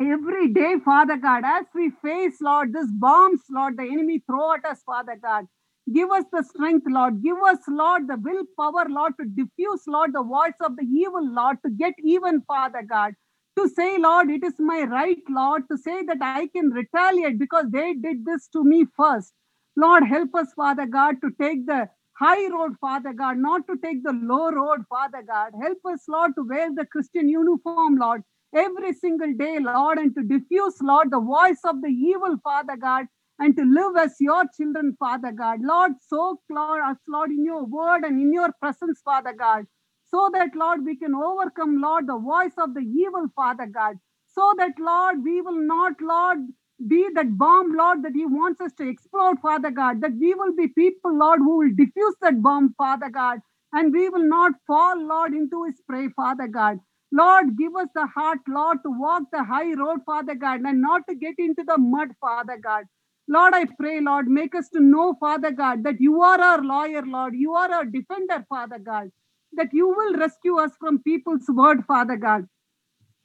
every 0.01 0.49
day, 0.53 0.75
Father 0.85 1.17
God, 1.17 1.43
as 1.45 1.65
we 1.75 1.91
face, 2.03 2.37
Lord, 2.41 2.73
this 2.73 2.89
bombs, 2.91 3.41
Lord, 3.51 3.77
the 3.77 3.83
enemy 3.83 4.23
throw 4.27 4.53
at 4.53 4.65
us, 4.65 4.83
Father 4.85 5.17
God. 5.21 5.47
Give 5.93 6.11
us 6.11 6.25
the 6.33 6.43
strength, 6.43 6.85
Lord. 6.89 7.23
Give 7.23 7.37
us, 7.47 7.59
Lord, 7.69 8.09
the 8.09 8.17
willpower, 8.17 8.87
Lord, 8.89 9.13
to 9.21 9.27
diffuse, 9.27 9.83
Lord, 9.87 10.13
the 10.13 10.23
voice 10.23 10.57
of 10.61 10.77
the 10.77 10.83
evil, 10.83 11.25
Lord, 11.33 11.57
to 11.65 11.71
get 11.71 11.93
even, 12.03 12.41
Father 12.43 12.83
God. 12.89 13.13
To 13.57 13.69
say, 13.69 13.97
Lord, 13.99 14.31
it 14.31 14.43
is 14.43 14.55
my 14.59 14.81
right, 14.83 15.21
Lord, 15.29 15.63
to 15.69 15.77
say 15.77 16.03
that 16.05 16.17
I 16.21 16.47
can 16.47 16.69
retaliate 16.71 17.37
because 17.37 17.65
they 17.69 17.93
did 17.93 18.25
this 18.25 18.47
to 18.49 18.63
me 18.63 18.85
first. 18.97 19.33
Lord, 19.75 20.03
help 20.03 20.33
us, 20.35 20.53
Father 20.55 20.87
God, 20.87 21.15
to 21.21 21.29
take 21.39 21.65
the 21.67 21.87
high 22.17 22.47
road, 22.47 22.73
Father 22.81 23.13
God, 23.13 23.37
not 23.37 23.67
to 23.67 23.75
take 23.83 24.03
the 24.03 24.13
low 24.13 24.51
road, 24.51 24.81
Father 24.89 25.23
God. 25.27 25.51
Help 25.61 25.79
us, 25.91 26.03
Lord, 26.07 26.31
to 26.35 26.43
wear 26.47 26.69
the 26.73 26.85
Christian 26.85 27.29
uniform, 27.29 27.97
Lord, 27.97 28.23
every 28.55 28.93
single 28.93 29.33
day, 29.33 29.59
Lord, 29.59 29.97
and 29.99 30.13
to 30.15 30.23
diffuse, 30.23 30.77
Lord, 30.81 31.11
the 31.11 31.19
voice 31.19 31.61
of 31.63 31.81
the 31.81 31.89
evil, 31.89 32.37
Father 32.43 32.77
God, 32.77 33.05
and 33.39 33.55
to 33.57 33.63
live 33.63 33.97
as 33.97 34.15
your 34.19 34.45
children, 34.55 34.95
Father 34.99 35.31
God. 35.31 35.59
Lord, 35.61 35.93
soak, 36.07 36.39
Lord, 36.49 36.81
us, 36.83 36.97
Lord, 37.07 37.31
in 37.31 37.45
your 37.45 37.65
word 37.65 38.03
and 38.03 38.19
in 38.19 38.31
your 38.33 38.51
presence, 38.59 39.01
Father 39.03 39.33
God, 39.33 39.65
so 40.13 40.29
that, 40.33 40.55
Lord, 40.55 40.85
we 40.85 40.97
can 40.97 41.15
overcome, 41.15 41.81
Lord, 41.81 42.07
the 42.07 42.19
voice 42.19 42.53
of 42.59 42.75
the 42.75 42.81
evil, 42.81 43.27
Father 43.35 43.67
God, 43.67 43.97
so 44.27 44.53
that, 44.59 44.73
Lord, 44.79 45.23
we 45.25 45.41
will 45.41 45.61
not, 45.61 45.93
Lord, 46.01 46.39
be 46.87 47.07
that 47.15 47.37
bomb, 47.37 47.73
Lord, 47.75 48.03
that 48.03 48.13
He 48.15 48.25
wants 48.27 48.61
us 48.61 48.73
to 48.79 48.89
explode, 48.89 49.37
Father 49.41 49.71
God, 49.71 50.01
that 50.01 50.13
we 50.19 50.35
will 50.35 50.55
be 50.55 50.69
people, 50.69 51.17
Lord, 51.17 51.39
who 51.41 51.57
will 51.59 51.71
diffuse 51.75 52.15
that 52.21 52.41
bomb, 52.43 52.75
Father 52.77 53.09
God, 53.09 53.39
and 53.73 53.93
we 53.93 54.09
will 54.09 54.27
not 54.29 54.53
fall, 54.67 54.97
Lord, 55.01 55.33
into 55.33 55.65
His 55.65 55.81
prey, 55.89 56.09
Father 56.15 56.47
God. 56.47 56.79
Lord, 57.11 57.57
give 57.57 57.75
us 57.77 57.89
the 57.95 58.07
heart, 58.07 58.39
Lord, 58.49 58.79
to 58.85 58.91
walk 58.91 59.23
the 59.33 59.43
high 59.43 59.73
road, 59.75 60.01
Father 60.05 60.35
God, 60.35 60.61
and 60.61 60.81
not 60.81 61.03
to 61.09 61.15
get 61.15 61.35
into 61.39 61.63
the 61.67 61.79
mud, 61.79 62.09
Father 62.21 62.59
God. 62.63 62.85
Lord, 63.29 63.55
I 63.55 63.65
pray, 63.79 64.01
Lord, 64.01 64.27
make 64.29 64.55
us 64.55 64.69
to 64.71 64.81
know, 64.81 65.15
Father 65.19 65.51
God, 65.51 65.83
that 65.85 66.01
you 66.01 66.21
are 66.23 66.41
our 66.41 66.63
lawyer, 66.63 67.03
Lord. 67.05 67.35
You 67.35 67.55
are 67.55 67.71
our 67.71 67.85
defender, 67.85 68.45
Father 68.49 68.79
God. 68.79 69.09
That 69.57 69.69
you 69.73 69.87
will 69.89 70.15
rescue 70.15 70.57
us 70.59 70.71
from 70.79 71.03
people's 71.03 71.45
word, 71.49 71.85
Father 71.85 72.17
God. 72.17 72.47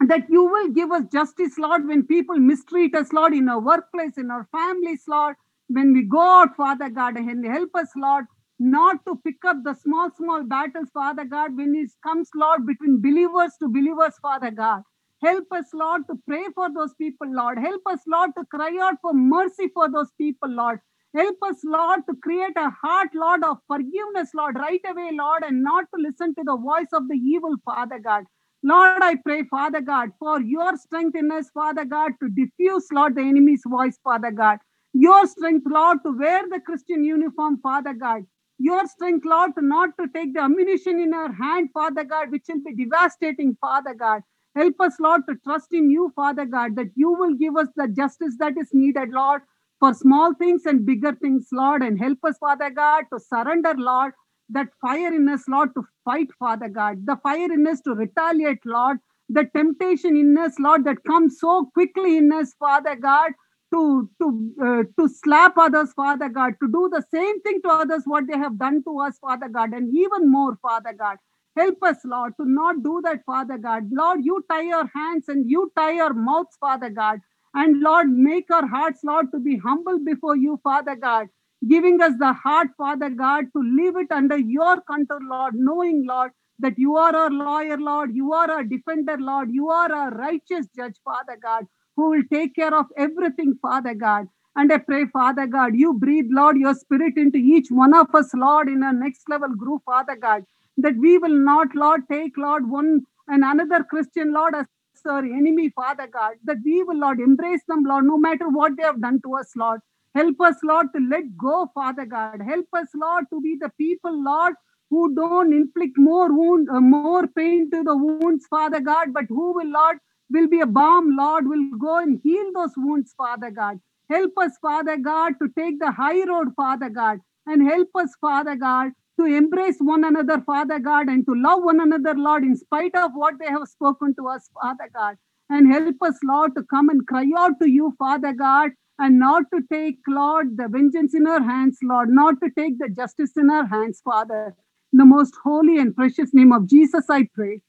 That 0.01 0.31
you 0.31 0.45
will 0.45 0.69
give 0.71 0.93
us 0.93 1.05
justice, 1.13 1.59
Lord, 1.59 1.89
when 1.89 2.05
people 2.05 2.39
mistreat 2.39 2.95
us, 2.95 3.13
Lord, 3.13 3.35
in 3.35 3.49
our 3.49 3.61
workplace, 3.61 4.19
in 4.19 4.31
our 4.31 4.47
families, 4.53 5.05
Lord. 5.09 5.37
When 5.69 5.93
we 5.95 6.05
go 6.05 6.21
out, 6.21 6.57
Father 6.57 6.91
God, 6.91 7.17
and 7.17 7.45
help 7.47 7.71
us, 7.75 7.89
Lord, 7.97 8.27
not 8.61 9.05
to 9.07 9.17
pick 9.25 9.45
up 9.47 9.59
the 9.65 9.75
small, 9.75 10.11
small 10.17 10.45
battles, 10.45 10.91
Father 10.95 11.25
God, 11.25 11.57
when 11.57 11.75
it 11.77 11.91
comes, 12.07 12.31
Lord, 12.37 12.67
between 12.67 13.03
believers 13.03 13.53
to 13.61 13.69
believers, 13.69 14.15
Father 14.23 14.51
God. 14.53 14.83
Help 15.23 15.47
us, 15.53 15.67
Lord, 15.75 16.03
to 16.09 16.17
pray 16.29 16.45
for 16.55 16.69
those 16.75 16.95
people, 16.95 17.29
Lord. 17.33 17.59
Help 17.59 17.83
us, 17.87 18.01
Lord, 18.07 18.31
to 18.39 18.45
cry 18.47 18.73
out 18.83 18.97
for 19.03 19.15
mercy 19.15 19.69
for 19.75 19.91
those 19.91 20.13
people, 20.19 20.51
Lord. 20.51 20.81
Help 21.19 21.37
us, 21.43 21.57
Lord, 21.65 22.03
to 22.09 22.15
create 22.23 22.57
a 22.57 22.71
heart, 22.71 23.09
Lord, 23.13 23.43
of 23.43 23.59
forgiveness, 23.67 24.31
Lord, 24.35 24.55
right 24.57 24.81
away, 24.89 25.11
Lord, 25.13 25.43
and 25.43 25.65
not 25.65 25.87
to 25.93 26.01
listen 26.01 26.33
to 26.37 26.45
the 26.45 26.57
voice 26.57 26.93
of 26.93 27.09
the 27.09 27.17
evil, 27.17 27.57
Father 27.65 27.99
God. 27.99 28.23
Lord, 28.63 29.03
I 29.03 29.17
pray, 29.17 29.43
Father 29.51 29.81
God, 29.81 30.11
for 30.21 30.41
your 30.41 30.77
strength 30.77 31.17
in 31.17 31.33
us, 31.33 31.51
Father 31.53 31.85
God, 31.85 32.13
to 32.23 32.29
diffuse, 32.29 32.87
Lord, 32.93 33.17
the 33.17 33.23
enemy's 33.23 33.63
voice, 33.67 33.99
Father 34.05 34.31
God. 34.31 34.59
Your 34.93 35.27
strength, 35.27 35.67
Lord, 35.69 35.99
to 36.07 36.17
wear 36.17 36.43
the 36.49 36.61
Christian 36.61 37.03
uniform, 37.03 37.59
Father 37.65 37.95
God. 37.95 38.23
Your 38.61 38.87
strength, 38.87 39.27
Lord, 39.27 39.57
to 39.59 39.65
not 39.65 39.91
to 39.99 40.07
take 40.15 40.35
the 40.35 40.43
ammunition 40.43 41.01
in 41.01 41.15
our 41.15 41.33
hand, 41.33 41.71
Father 41.75 42.05
God, 42.05 42.31
which 42.31 42.45
will 42.49 42.63
be 42.65 42.87
devastating, 42.87 43.57
Father 43.61 43.95
God. 43.95 44.23
Help 44.55 44.75
us, 44.81 44.95
Lord, 45.01 45.23
to 45.29 45.35
trust 45.45 45.73
in 45.73 45.91
you, 45.91 46.13
Father 46.15 46.45
God, 46.45 46.77
that 46.77 46.93
you 46.95 47.13
will 47.13 47.35
give 47.35 47.57
us 47.57 47.69
the 47.75 47.89
justice 47.89 48.37
that 48.39 48.55
is 48.57 48.71
needed, 48.73 49.11
Lord, 49.11 49.43
for 49.81 49.95
small 49.95 50.35
things 50.35 50.67
and 50.67 50.87
bigger 50.87 51.15
things, 51.15 51.49
Lord. 51.53 51.83
And 51.83 51.99
help 51.99 52.19
us, 52.25 52.39
Father 52.39 52.71
God, 52.71 53.05
to 53.13 53.21
surrender, 53.21 53.75
Lord, 53.77 54.13
that 54.51 54.69
fire 54.81 55.15
in 55.15 55.29
us, 55.29 55.45
Lord, 55.49 55.71
to 55.77 55.83
fight, 56.05 56.29
Father 56.39 56.69
God, 56.69 57.07
the 57.07 57.17
fire 57.23 57.53
in 57.53 57.67
us 57.67 57.81
to 57.83 57.95
retaliate, 57.95 58.61
Lord, 58.65 58.99
the 59.29 59.45
temptation 59.57 60.17
in 60.17 60.37
us, 60.39 60.55
Lord, 60.59 60.85
that 60.85 61.05
comes 61.05 61.39
so 61.41 61.71
quickly 61.75 62.19
in 62.19 62.33
us, 62.33 62.55
Father 62.59 62.97
God, 62.97 63.33
to 63.75 64.09
to 64.23 64.55
uh, 64.63 64.83
to 65.01 65.09
slap 65.09 65.55
others, 65.59 65.93
Father 65.95 66.29
God, 66.29 66.55
to 66.63 66.69
do 66.69 66.89
the 66.93 67.05
same 67.15 67.41
thing 67.43 67.61
to 67.65 67.71
others 67.71 68.03
what 68.07 68.25
they 68.31 68.39
have 68.39 68.59
done 68.59 68.83
to 68.85 69.01
us, 69.01 69.19
Father 69.21 69.49
God, 69.49 69.73
and 69.75 69.95
even 69.97 70.31
more, 70.31 70.57
Father 70.63 70.95
God. 70.99 71.19
Help 71.57 71.79
us, 71.83 71.99
Lord, 72.05 72.35
to 72.41 72.47
not 72.49 72.83
do 72.83 73.01
that, 73.05 73.21
Father 73.27 73.59
God. 73.59 73.91
Lord, 73.93 74.21
you 74.25 74.45
tie 74.51 74.63
your 74.63 74.89
hands 74.95 75.29
and 75.29 75.51
you 75.51 75.71
tie 75.77 75.93
your 75.93 76.15
mouths, 76.15 76.57
Father 76.61 76.91
God. 76.91 77.21
And 77.55 77.81
Lord, 77.81 78.09
make 78.11 78.51
our 78.51 78.67
hearts, 78.67 79.01
Lord, 79.05 79.33
to 79.33 79.41
be 79.41 79.57
humble 79.59 79.99
before 80.05 80.37
you, 80.37 80.61
Father 80.63 80.97
God, 80.97 81.29
giving 81.69 82.01
us 82.03 82.13
the 82.19 82.33
heart, 82.33 82.69
Father 82.77 83.11
God, 83.11 83.47
to 83.57 83.63
leave 83.63 83.97
it 83.97 84.13
under 84.13 84.39
your 84.39 84.81
control, 84.83 85.21
Lord, 85.29 85.55
knowing, 85.57 86.07
Lord, 86.07 86.33
that 86.61 86.79
you 86.79 86.97
are 86.97 87.15
our 87.15 87.31
lawyer, 87.31 87.79
Lord, 87.79 88.15
you 88.15 88.33
are 88.33 88.51
our 88.51 88.65
defender, 88.65 89.17
Lord, 89.19 89.51
you 89.53 89.71
are 89.71 89.93
our 89.93 90.11
righteous 90.11 90.67
judge, 90.77 90.97
Father 91.05 91.39
God, 91.43 91.67
who 91.97 92.11
will 92.11 92.23
take 92.33 92.55
care 92.55 92.75
of 92.75 92.87
everything, 92.97 93.59
Father 93.63 93.95
God. 93.95 94.27
And 94.57 94.73
I 94.73 94.79
pray, 94.79 95.07
Father 95.07 95.47
God, 95.47 95.75
you 95.77 95.95
breathe, 95.95 96.27
Lord, 96.31 96.57
your 96.57 96.75
spirit 96.75 97.15
into 97.17 97.39
each 97.39 97.69
one 97.71 97.95
of 97.95 98.15
us, 98.15 98.31
Lord, 98.35 98.69
in 98.69 98.83
our 98.83 98.93
next 98.93 99.23
level 99.29 99.51
group, 99.51 99.83
Father 99.87 100.17
God, 100.17 100.45
that 100.79 100.97
we 100.99 101.19
will 101.19 101.39
not, 101.39 101.69
Lord, 101.75 102.03
take, 102.11 102.37
Lord, 102.37 102.69
one 102.69 103.03
and 103.29 103.45
another 103.45 103.85
Christian, 103.85 104.33
Lord, 104.33 104.55
as 104.57 104.67
our 105.07 105.25
enemy, 105.25 105.71
Father 105.71 106.07
God, 106.07 106.35
that 106.45 106.59
we 106.65 106.83
will, 106.83 106.99
Lord, 106.99 107.21
embrace 107.21 107.63
them, 107.69 107.85
Lord, 107.85 108.05
no 108.05 108.19
matter 108.19 108.49
what 108.49 108.77
they 108.77 108.83
have 108.83 109.01
done 109.01 109.21
to 109.25 109.37
us, 109.37 109.53
Lord. 109.57 109.81
Help 110.15 110.41
us, 110.41 110.57
Lord, 110.65 110.87
to 110.95 111.01
let 111.11 111.37
go, 111.37 111.71
Father 111.75 112.05
God. 112.05 112.41
Help 112.43 112.67
us, 112.73 112.89
Lord, 112.95 113.25
to 113.31 113.41
be 113.41 113.57
the 113.61 113.71
people, 113.79 114.23
Lord, 114.23 114.55
who 114.91 115.15
don't 115.15 115.53
inflict 115.53 115.99
more 115.99 116.33
wound, 116.33 116.69
uh, 116.71 116.81
more 116.81 117.27
pain 117.27 117.71
to 117.71 117.83
the 117.83 117.97
wounds, 117.97 118.47
Father 118.49 118.81
God, 118.81 119.13
but 119.13 119.25
who 119.29 119.55
will, 119.55 119.71
Lord, 119.71 119.99
will 120.31 120.49
be 120.49 120.61
a 120.61 120.67
balm, 120.67 121.17
Lord, 121.17 121.47
will 121.47 121.71
go 121.79 121.99
and 121.99 122.21
heal 122.23 122.51
those 122.55 122.73
wounds, 122.77 123.15
Father 123.17 123.51
God. 123.51 123.81
Help 124.11 124.33
us, 124.39 124.53
Father 124.63 124.97
God, 124.97 125.35
to 125.43 125.49
take 125.59 125.79
the 125.79 125.93
high 125.93 126.25
road, 126.25 126.49
Father 126.57 126.89
God, 126.89 127.19
and 127.47 127.69
help 127.69 127.89
us, 127.95 128.11
Father 128.21 128.57
God, 128.57 128.93
to 129.19 129.27
embrace 129.27 129.77
one 129.81 130.05
another, 130.05 130.41
Father 130.41 130.79
God, 130.79 131.09
and 131.09 131.27
to 131.27 131.35
love 131.35 131.63
one 131.63 131.81
another, 131.81 132.15
Lord, 132.15 132.45
in 132.45 132.57
spite 132.57 132.95
of 132.95 133.13
what 133.15 133.35
they 133.39 133.47
have 133.47 133.69
spoken 133.69 134.15
to 134.17 134.29
us, 134.29 134.49
Father 134.55 134.89
God. 134.95 135.17
And 135.51 135.73
help 135.73 135.97
us, 136.03 136.19
Lord, 136.25 136.55
to 136.57 136.63
come 136.63 136.89
and 136.89 137.07
cry 137.07 137.27
out 137.37 137.53
to 137.61 137.69
you, 137.69 137.95
Father 137.99 138.33
God, 138.33 138.71
and 138.99 139.19
not 139.19 139.45
to 139.53 139.61
take, 139.73 139.99
Lord, 140.07 140.57
the 140.57 140.69
vengeance 140.69 141.15
in 141.15 141.27
our 141.27 141.43
hands, 141.43 141.79
Lord, 141.83 142.11
not 142.11 142.35
to 142.43 142.51
take 142.57 142.79
the 142.79 142.89
justice 142.89 143.33
in 143.37 143.51
our 143.51 143.67
hands, 143.67 144.01
Father. 144.05 144.55
In 144.93 144.99
the 144.99 145.05
most 145.05 145.35
holy 145.43 145.79
and 145.79 145.95
precious 145.95 146.31
name 146.33 146.53
of 146.53 146.69
Jesus, 146.69 147.07
I 147.11 147.29
pray. 147.35 147.61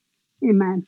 Amen. 0.44 0.88